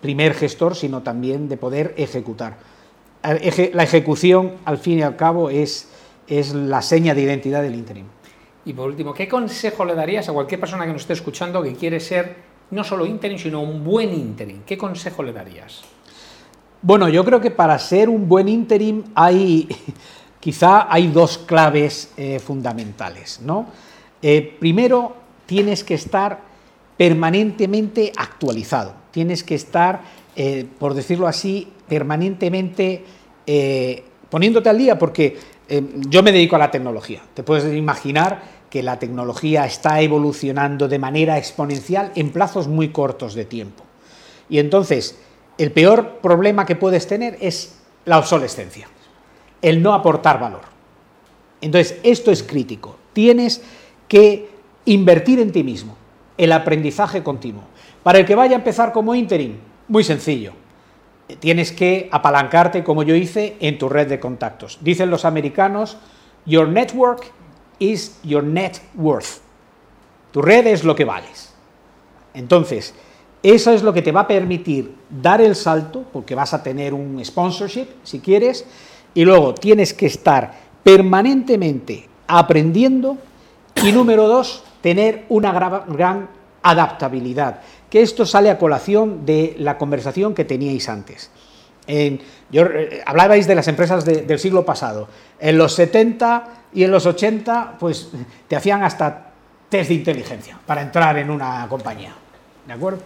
primer 0.03 0.35
gestor, 0.35 0.77
sino 0.77 1.01
también 1.01 1.49
de 1.49 1.57
poder 1.57 1.95
ejecutar 1.97 2.59
la 3.23 3.83
ejecución, 3.83 4.53
al 4.67 4.77
fin 4.77 4.99
y 4.99 5.03
al 5.03 5.17
cabo, 5.17 5.51
es, 5.51 5.89
es 6.27 6.55
la 6.55 6.83
seña 6.83 7.15
de 7.15 7.23
identidad 7.23 7.63
del 7.63 7.75
interim. 7.75 8.07
Y 8.71 8.73
por 8.73 8.89
último, 8.89 9.13
¿qué 9.13 9.27
consejo 9.27 9.85
le 9.85 9.97
darías 9.97 10.29
a 10.29 10.33
cualquier 10.33 10.61
persona 10.61 10.87
que 10.87 10.93
nos 10.93 11.01
esté 11.03 11.15
escuchando 11.15 11.61
que 11.61 11.75
quiere 11.75 11.99
ser 11.99 12.37
no 12.71 12.85
solo 12.85 13.05
interim, 13.05 13.37
sino 13.37 13.61
un 13.61 13.83
buen 13.83 14.15
interim? 14.15 14.61
¿Qué 14.65 14.79
consejo 14.79 15.25
le 15.25 15.33
darías? 15.33 15.83
Bueno, 16.81 17.09
yo 17.09 17.25
creo 17.25 17.41
que 17.41 17.51
para 17.51 17.77
ser 17.81 18.09
un 18.09 18.29
buen 18.29 18.47
interim 18.47 19.03
hay, 19.17 19.69
quizá 20.39 20.87
hay 20.89 21.09
dos 21.09 21.39
claves 21.39 22.13
eh, 22.17 22.39
fundamentales. 22.39 23.41
¿no? 23.43 23.67
Eh, 24.23 24.57
primero, 24.61 25.17
tienes 25.47 25.83
que 25.83 25.95
estar 25.95 26.39
permanentemente 26.97 28.13
actualizado, 28.17 28.95
tienes 29.11 29.43
que 29.43 29.57
estar, 29.57 30.03
eh, 30.37 30.65
por 30.79 30.95
decirlo 30.95 31.27
así, 31.27 31.67
permanentemente 31.89 33.03
poniéndote 34.31 34.69
al 34.69 34.79
día, 34.79 34.97
porque 34.97 35.37
yo 36.09 36.23
me 36.23 36.31
dedico 36.31 36.55
a 36.55 36.61
la 36.61 36.71
tecnología. 36.71 37.21
Te 37.35 37.43
puedes 37.43 37.75
imaginar 37.75 38.60
que 38.71 38.83
la 38.83 38.99
tecnología 38.99 39.67
está 39.67 40.01
evolucionando 40.01 40.89
de 40.89 40.99
manera 40.99 41.37
exponencial 41.37 42.13
en 42.15 42.31
plazos 42.31 42.69
muy 42.69 42.91
cortos 42.91 43.35
de 43.35 43.45
tiempo. 43.45 43.85
Y 44.49 44.59
entonces, 44.59 45.19
el 45.59 45.73
peor 45.73 46.21
problema 46.23 46.65
que 46.65 46.77
puedes 46.77 47.07
tener 47.07 47.37
es 47.41 47.77
la 48.05 48.19
obsolescencia, 48.19 48.89
el 49.61 49.83
no 49.83 49.93
aportar 49.93 50.41
valor. 50.41 50.63
Entonces, 51.61 51.99
esto 52.03 52.31
es 52.31 52.43
crítico. 52.43 52.97
Tienes 53.13 53.61
que 54.09 54.49
invertir 54.87 55.41
en 55.41 55.53
ti 55.53 55.63
mismo, 55.63 55.97
el 56.39 56.53
aprendizaje 56.53 57.23
continuo. 57.23 57.65
Para 58.03 58.21
el 58.21 58.25
que 58.25 58.35
vaya 58.35 58.55
a 58.57 58.59
empezar 58.59 58.93
como 58.93 59.15
interim, 59.15 59.57
muy 59.89 60.05
sencillo. 60.05 60.53
Tienes 61.39 61.73
que 61.73 62.09
apalancarte, 62.11 62.83
como 62.83 63.03
yo 63.03 63.15
hice, 63.15 63.57
en 63.61 63.79
tu 63.79 63.89
red 63.89 64.09
de 64.09 64.19
contactos. 64.19 64.79
Dicen 64.81 65.11
los 65.11 65.25
americanos, 65.25 65.99
your 66.47 66.69
network 66.69 67.33
is 67.81 68.17
your 68.23 68.45
net 68.45 68.79
worth. 68.95 69.41
Tu 70.31 70.41
red 70.41 70.69
es 70.69 70.85
lo 70.85 70.95
que 70.95 71.05
vales. 71.05 71.53
Entonces, 72.35 72.95
eso 73.43 73.73
es 73.73 73.83
lo 73.83 73.93
que 73.93 74.03
te 74.03 74.13
va 74.13 74.21
a 74.21 74.29
permitir 74.29 74.95
dar 75.09 75.41
el 75.41 75.57
salto, 75.57 76.05
porque 76.13 76.35
vas 76.35 76.55
a 76.55 76.63
tener 76.63 76.95
un 76.95 77.25
sponsorship, 77.25 77.89
si 78.05 78.21
quieres, 78.21 78.65
y 79.15 79.25
luego 79.25 79.55
tienes 79.55 79.95
que 79.95 80.07
estar 80.07 80.53
permanentemente 80.85 82.09
aprendiendo 82.29 83.19
y 83.83 83.93
número 83.93 84.29
dos, 84.29 84.63
tener 84.83 85.25
una 85.29 85.53
gran 85.53 86.29
adaptabilidad, 86.63 87.61
que 87.89 88.03
esto 88.03 88.27
sale 88.27 88.51
a 88.51 88.59
colación 88.59 89.25
de 89.25 89.57
la 89.59 89.79
conversación 89.79 90.35
que 90.35 90.45
teníais 90.45 90.89
antes. 90.89 91.31
yo, 92.51 92.63
eh, 92.67 93.03
hablabais 93.05 93.47
de 93.47 93.55
las 93.55 93.67
empresas 93.69 94.05
del 94.05 94.39
siglo 94.39 94.65
pasado. 94.65 95.09
En 95.41 95.59
los 95.59 95.75
70 95.75 96.60
y 96.73 96.85
en 96.85 96.91
los 96.91 97.07
80, 97.07 97.77
pues 97.79 98.11
te 98.47 98.57
hacían 98.57 98.83
hasta 98.83 99.33
test 99.69 99.89
de 99.89 99.95
inteligencia 99.95 100.59
para 100.65 100.83
entrar 100.83 101.19
en 101.19 101.31
una 101.31 101.67
compañía. 101.69 102.13
¿De 102.67 102.73
acuerdo? 102.73 103.01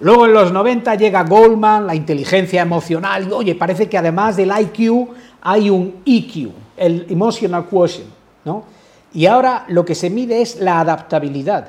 Luego 0.00 0.26
en 0.26 0.32
los 0.32 0.50
90 0.50 0.94
llega 0.94 1.24
Goldman, 1.24 1.86
la 1.86 1.94
inteligencia 1.94 2.62
emocional, 2.62 3.28
y 3.28 3.32
oye, 3.32 3.54
parece 3.54 3.88
que 3.88 3.98
además 3.98 4.36
del 4.36 4.50
IQ 4.50 5.08
hay 5.42 5.68
un 5.68 6.02
EQ, 6.06 6.52
el 6.76 7.06
Emotional 7.10 7.66
Quotient, 7.66 8.08
¿no? 8.44 8.64
Y 9.12 9.26
ahora 9.26 9.64
lo 9.68 9.84
que 9.84 9.94
se 9.94 10.08
mide 10.08 10.40
es 10.40 10.58
la 10.60 10.80
adaptabilidad. 10.80 11.68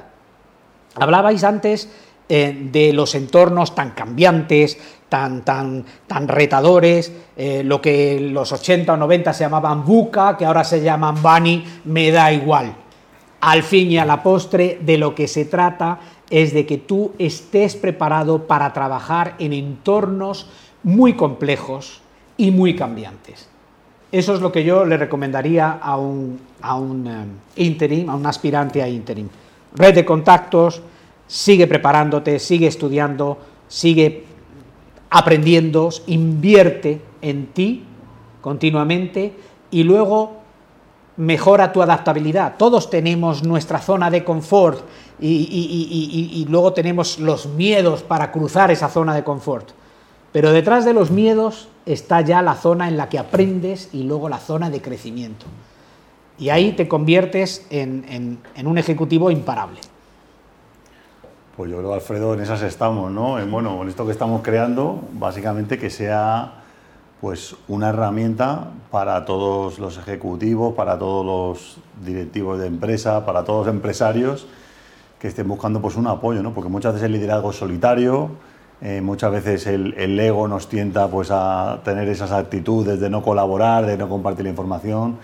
Hablabais 0.95 1.43
antes 1.43 1.89
eh, 2.33 2.69
de 2.71 2.93
los 2.93 3.13
entornos 3.13 3.75
tan 3.75 3.91
cambiantes, 3.91 4.77
tan, 5.09 5.43
tan, 5.43 5.83
tan 6.07 6.29
retadores, 6.29 7.11
eh, 7.35 7.61
lo 7.61 7.81
que 7.81 8.15
en 8.15 8.33
los 8.33 8.53
80 8.53 8.93
o 8.93 8.95
90 8.95 9.33
se 9.33 9.43
llamaban 9.43 9.83
buca, 9.83 10.37
que 10.37 10.45
ahora 10.45 10.63
se 10.63 10.81
llaman 10.81 11.21
bunny, 11.21 11.61
me 11.83 12.09
da 12.09 12.31
igual. 12.31 12.73
Al 13.41 13.63
fin 13.63 13.91
y 13.91 13.97
a 13.97 14.05
la 14.05 14.23
postre, 14.23 14.79
de 14.79 14.97
lo 14.97 15.13
que 15.13 15.27
se 15.27 15.43
trata 15.43 15.99
es 16.29 16.53
de 16.53 16.65
que 16.65 16.77
tú 16.77 17.11
estés 17.19 17.75
preparado 17.75 18.47
para 18.47 18.71
trabajar 18.71 19.35
en 19.37 19.51
entornos 19.51 20.47
muy 20.83 21.15
complejos 21.15 21.99
y 22.37 22.51
muy 22.51 22.77
cambiantes. 22.77 23.49
Eso 24.09 24.35
es 24.35 24.39
lo 24.39 24.53
que 24.53 24.63
yo 24.63 24.85
le 24.85 24.95
recomendaría 24.95 25.69
a 25.69 25.97
un, 25.97 26.39
a 26.61 26.75
un 26.75 27.07
eh, 27.07 27.61
interim, 27.61 28.09
a 28.09 28.15
un 28.15 28.25
aspirante 28.25 28.81
a 28.81 28.87
interim. 28.87 29.27
Red 29.75 29.95
de 29.95 30.05
contactos, 30.05 30.81
sigue 31.31 31.65
preparándote, 31.65 32.39
sigue 32.39 32.67
estudiando, 32.67 33.37
sigue 33.69 34.25
aprendiendo, 35.09 35.89
invierte 36.07 37.01
en 37.21 37.47
ti 37.53 37.85
continuamente 38.41 39.33
y 39.71 39.83
luego 39.83 40.41
mejora 41.15 41.71
tu 41.71 41.81
adaptabilidad. 41.81 42.55
Todos 42.57 42.89
tenemos 42.89 43.43
nuestra 43.43 43.79
zona 43.79 44.11
de 44.11 44.25
confort 44.25 44.83
y, 45.21 46.45
luego 46.49 46.73
tenemos 46.73 47.17
los 47.17 47.45
miedos 47.45 48.03
para 48.03 48.29
cruzar 48.33 48.69
esa 48.69 48.89
zona 48.89 49.15
de 49.15 49.23
confort. 49.23 49.69
Pero 50.33 50.51
detrás 50.51 50.83
de 50.83 50.93
los 50.93 51.11
miedos 51.11 51.69
está 51.85 52.19
ya 52.19 52.41
la 52.41 52.55
zona 52.55 52.89
en 52.89 52.97
la 52.97 53.07
que 53.07 53.19
aprendes 53.19 53.87
y 53.93 54.03
luego 54.03 54.27
la 54.27 54.39
zona 54.39 54.69
de 54.69 54.81
crecimiento. 54.81 55.45
Y 56.37 56.49
ahí 56.49 56.73
te 56.73 56.89
conviertes 56.89 57.65
en, 57.69 58.39
un 58.65 58.77
ejecutivo 58.77 59.31
imparable. 59.31 59.79
Pues 61.61 61.69
yo 61.69 61.77
creo, 61.77 61.93
Alfredo, 61.93 62.33
en 62.33 62.39
esas 62.39 62.63
estamos, 62.63 63.11
¿no? 63.11 63.37
En, 63.37 63.51
bueno, 63.51 63.79
en 63.83 63.87
esto 63.87 64.03
que 64.03 64.11
estamos 64.11 64.41
creando, 64.41 64.99
básicamente 65.13 65.77
que 65.77 65.91
sea 65.91 66.53
pues 67.21 67.55
una 67.67 67.89
herramienta 67.89 68.69
para 68.89 69.25
todos 69.25 69.77
los 69.77 69.99
ejecutivos, 69.99 70.73
para 70.73 70.97
todos 70.97 71.23
los 71.23 71.77
directivos 72.03 72.59
de 72.59 72.65
empresa, 72.65 73.27
para 73.27 73.43
todos 73.43 73.67
los 73.67 73.75
empresarios 73.75 74.47
que 75.19 75.27
estén 75.27 75.47
buscando 75.47 75.83
pues 75.83 75.97
un 75.97 76.07
apoyo, 76.07 76.41
¿no? 76.41 76.51
Porque 76.55 76.67
muchas 76.67 76.93
veces 76.93 77.05
el 77.05 77.11
liderazgo 77.11 77.51
es 77.51 77.57
solitario, 77.57 78.31
eh, 78.81 79.01
muchas 79.01 79.31
veces 79.31 79.67
el, 79.67 80.19
ego 80.19 80.47
nos 80.47 80.67
tienta 80.67 81.09
pues 81.09 81.29
a 81.29 81.81
tener 81.83 82.07
esas 82.07 82.31
actitudes 82.31 82.99
de 82.99 83.11
no 83.11 83.21
colaborar, 83.21 83.85
de 83.85 83.97
no 83.97 84.09
compartir 84.09 84.45
la 84.45 84.49
información 84.49 85.17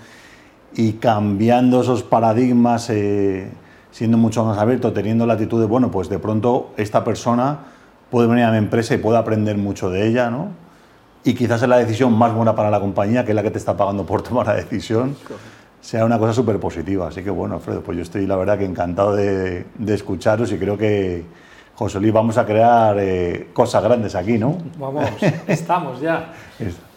y 0.75 0.93
cambiando 0.93 1.81
esos 1.81 2.03
paradigmas, 2.03 2.91
eh, 2.91 3.49
siendo 3.91 4.17
mucho 4.17 4.43
más 4.43 4.57
abierto, 4.57 4.93
teniendo 4.93 5.25
la 5.25 5.33
actitud 5.33 5.59
de, 5.59 5.67
bueno, 5.67 5.91
pues 5.91 6.09
de 6.09 6.19
pronto 6.19 6.71
esta 6.77 7.03
persona 7.03 7.59
puede 8.09 8.27
venir 8.27 8.45
a 8.45 8.51
mi 8.51 8.57
empresa 8.57 8.93
y 8.93 8.97
puede 8.97 9.17
aprender 9.17 9.57
mucho 9.57 9.89
de 9.89 10.07
ella, 10.07 10.29
¿no? 10.29 10.67
y 11.27 11.33
quizás 11.33 11.61
es 11.61 11.67
la 11.67 11.77
decisión 11.77 12.17
más 12.17 12.33
buena 12.33 12.55
para 12.55 12.69
la 12.69 12.79
compañía, 12.79 13.25
que 13.25 13.31
es 13.31 13.35
la 13.35 13.43
que 13.43 13.51
te 13.51 13.57
está 13.57 13.75
pagando 13.75 14.05
por 14.05 14.21
tomar 14.27 14.47
la 14.47 14.55
decisión, 14.55 15.15
sea 15.81 16.05
una 16.05 16.17
cosa 16.17 16.33
súper 16.33 16.57
positiva. 16.59 17.09
Así 17.09 17.21
que 17.21 17.29
bueno, 17.29 17.55
Alfredo, 17.55 17.81
pues 17.81 17.97
yo 17.97 18.03
estoy 18.03 18.25
la 18.25 18.37
verdad 18.37 18.57
que 18.57 18.65
encantado 18.65 19.15
de, 19.15 19.65
escucharos 19.87 20.51
y 20.53 20.57
creo 20.57 20.77
que, 20.77 21.25
José 21.75 21.99
Luis, 21.99 22.13
vamos 22.13 22.37
a 22.37 22.45
crear 22.45 22.95
eh, 22.99 23.49
cosas 23.53 23.83
grandes 23.83 24.15
aquí, 24.15 24.37
¿no? 24.37 24.57
Vamos, 24.79 25.09
estamos 25.47 26.01
ya. 26.01 26.33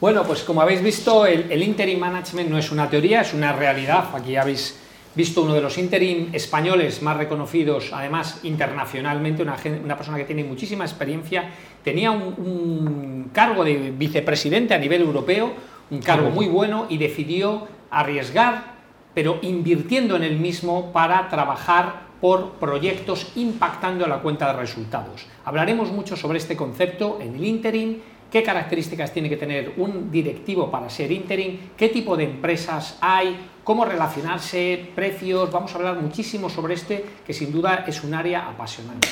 bueno, 0.00 0.22
pues 0.22 0.42
como 0.42 0.62
habéis 0.62 0.83
visto, 0.83 1.26
el, 1.26 1.50
el 1.50 1.62
interim 1.62 1.98
management 1.98 2.48
no 2.48 2.57
es 2.57 2.72
una 2.72 2.88
teoría, 2.88 3.20
es 3.22 3.35
una 3.35 3.53
realidad. 3.53 4.05
Aquí 4.14 4.37
habéis 4.37 4.79
visto 5.14 5.42
uno 5.42 5.54
de 5.54 5.60
los 5.60 5.78
interim 5.78 6.28
españoles 6.32 7.02
más 7.02 7.16
reconocidos, 7.16 7.90
además 7.92 8.40
internacionalmente, 8.44 9.42
una, 9.42 9.56
una 9.82 9.96
persona 9.96 10.16
que 10.18 10.24
tiene 10.24 10.44
muchísima 10.44 10.84
experiencia, 10.84 11.50
tenía 11.82 12.10
un, 12.10 13.30
cargo 13.32 13.64
de 13.64 13.92
vicepresidente 13.96 14.74
a 14.74 14.78
nivel 14.78 15.02
europeo, 15.02 15.52
un 15.90 16.00
cargo 16.00 16.30
muy 16.30 16.46
bueno, 16.46 16.86
y 16.88 16.98
decidió 16.98 17.66
arriesgar, 17.90 18.74
pero 19.14 19.38
invirtiendo 19.42 20.16
en 20.16 20.22
el 20.22 20.38
mismo 20.38 20.92
para 20.92 21.28
trabajar 21.28 22.10
por 22.20 22.52
proyectos 22.52 23.32
impactando 23.34 24.06
la 24.06 24.18
cuenta 24.18 24.52
de 24.52 24.58
resultados. 24.58 25.26
Hablaremos 25.44 25.90
mucho 25.90 26.16
sobre 26.16 26.38
este 26.38 26.56
concepto 26.56 27.18
en 27.20 27.34
el 27.34 27.44
interim 27.44 27.98
qué 28.30 28.42
características 28.42 29.12
tiene 29.12 29.28
que 29.28 29.36
tener 29.36 29.74
un 29.76 30.10
directivo 30.10 30.70
para 30.70 30.88
ser 30.88 31.10
interim, 31.10 31.58
qué 31.76 31.88
tipo 31.88 32.16
de 32.16 32.24
empresas 32.24 32.98
hay, 33.00 33.36
cómo 33.64 33.84
relacionarse, 33.84 34.90
precios, 34.94 35.50
vamos 35.50 35.72
a 35.72 35.78
hablar 35.78 36.00
muchísimo 36.00 36.48
sobre 36.48 36.74
este, 36.74 37.04
que 37.26 37.32
sin 37.32 37.52
duda 37.52 37.84
es 37.86 38.02
un 38.04 38.14
área 38.14 38.48
apasionante. 38.48 39.08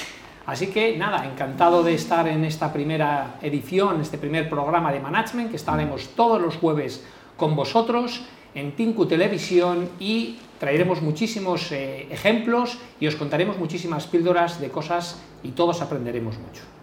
Así 0.47 0.69
que 0.69 0.97
nada, 0.97 1.27
encantado 1.27 1.83
de 1.83 1.93
estar 1.93 2.27
en 2.27 2.45
esta 2.45 2.73
primera 2.73 3.37
edición, 3.43 4.01
este 4.01 4.17
primer 4.17 4.49
programa 4.49 4.91
de 4.93 5.01
management, 5.01 5.51
que 5.51 5.57
estaremos 5.57 6.09
todos 6.17 6.41
los 6.41 6.57
jueves 6.57 7.05
con 7.37 7.55
vosotros 7.55 8.23
en 8.55 8.73
Tinku 8.73 9.05
Televisión 9.05 9.91
y 10.01 10.39
traeremos 10.59 11.03
muchísimos 11.03 11.71
eh, 11.71 12.09
ejemplos 12.11 12.79
y 12.99 13.07
os 13.07 13.17
contaremos 13.17 13.59
muchísimas 13.59 14.07
píldoras 14.07 14.59
de 14.59 14.71
cosas 14.71 15.21
y 15.43 15.51
todos 15.51 15.83
aprenderemos 15.83 16.39
mucho. 16.39 16.78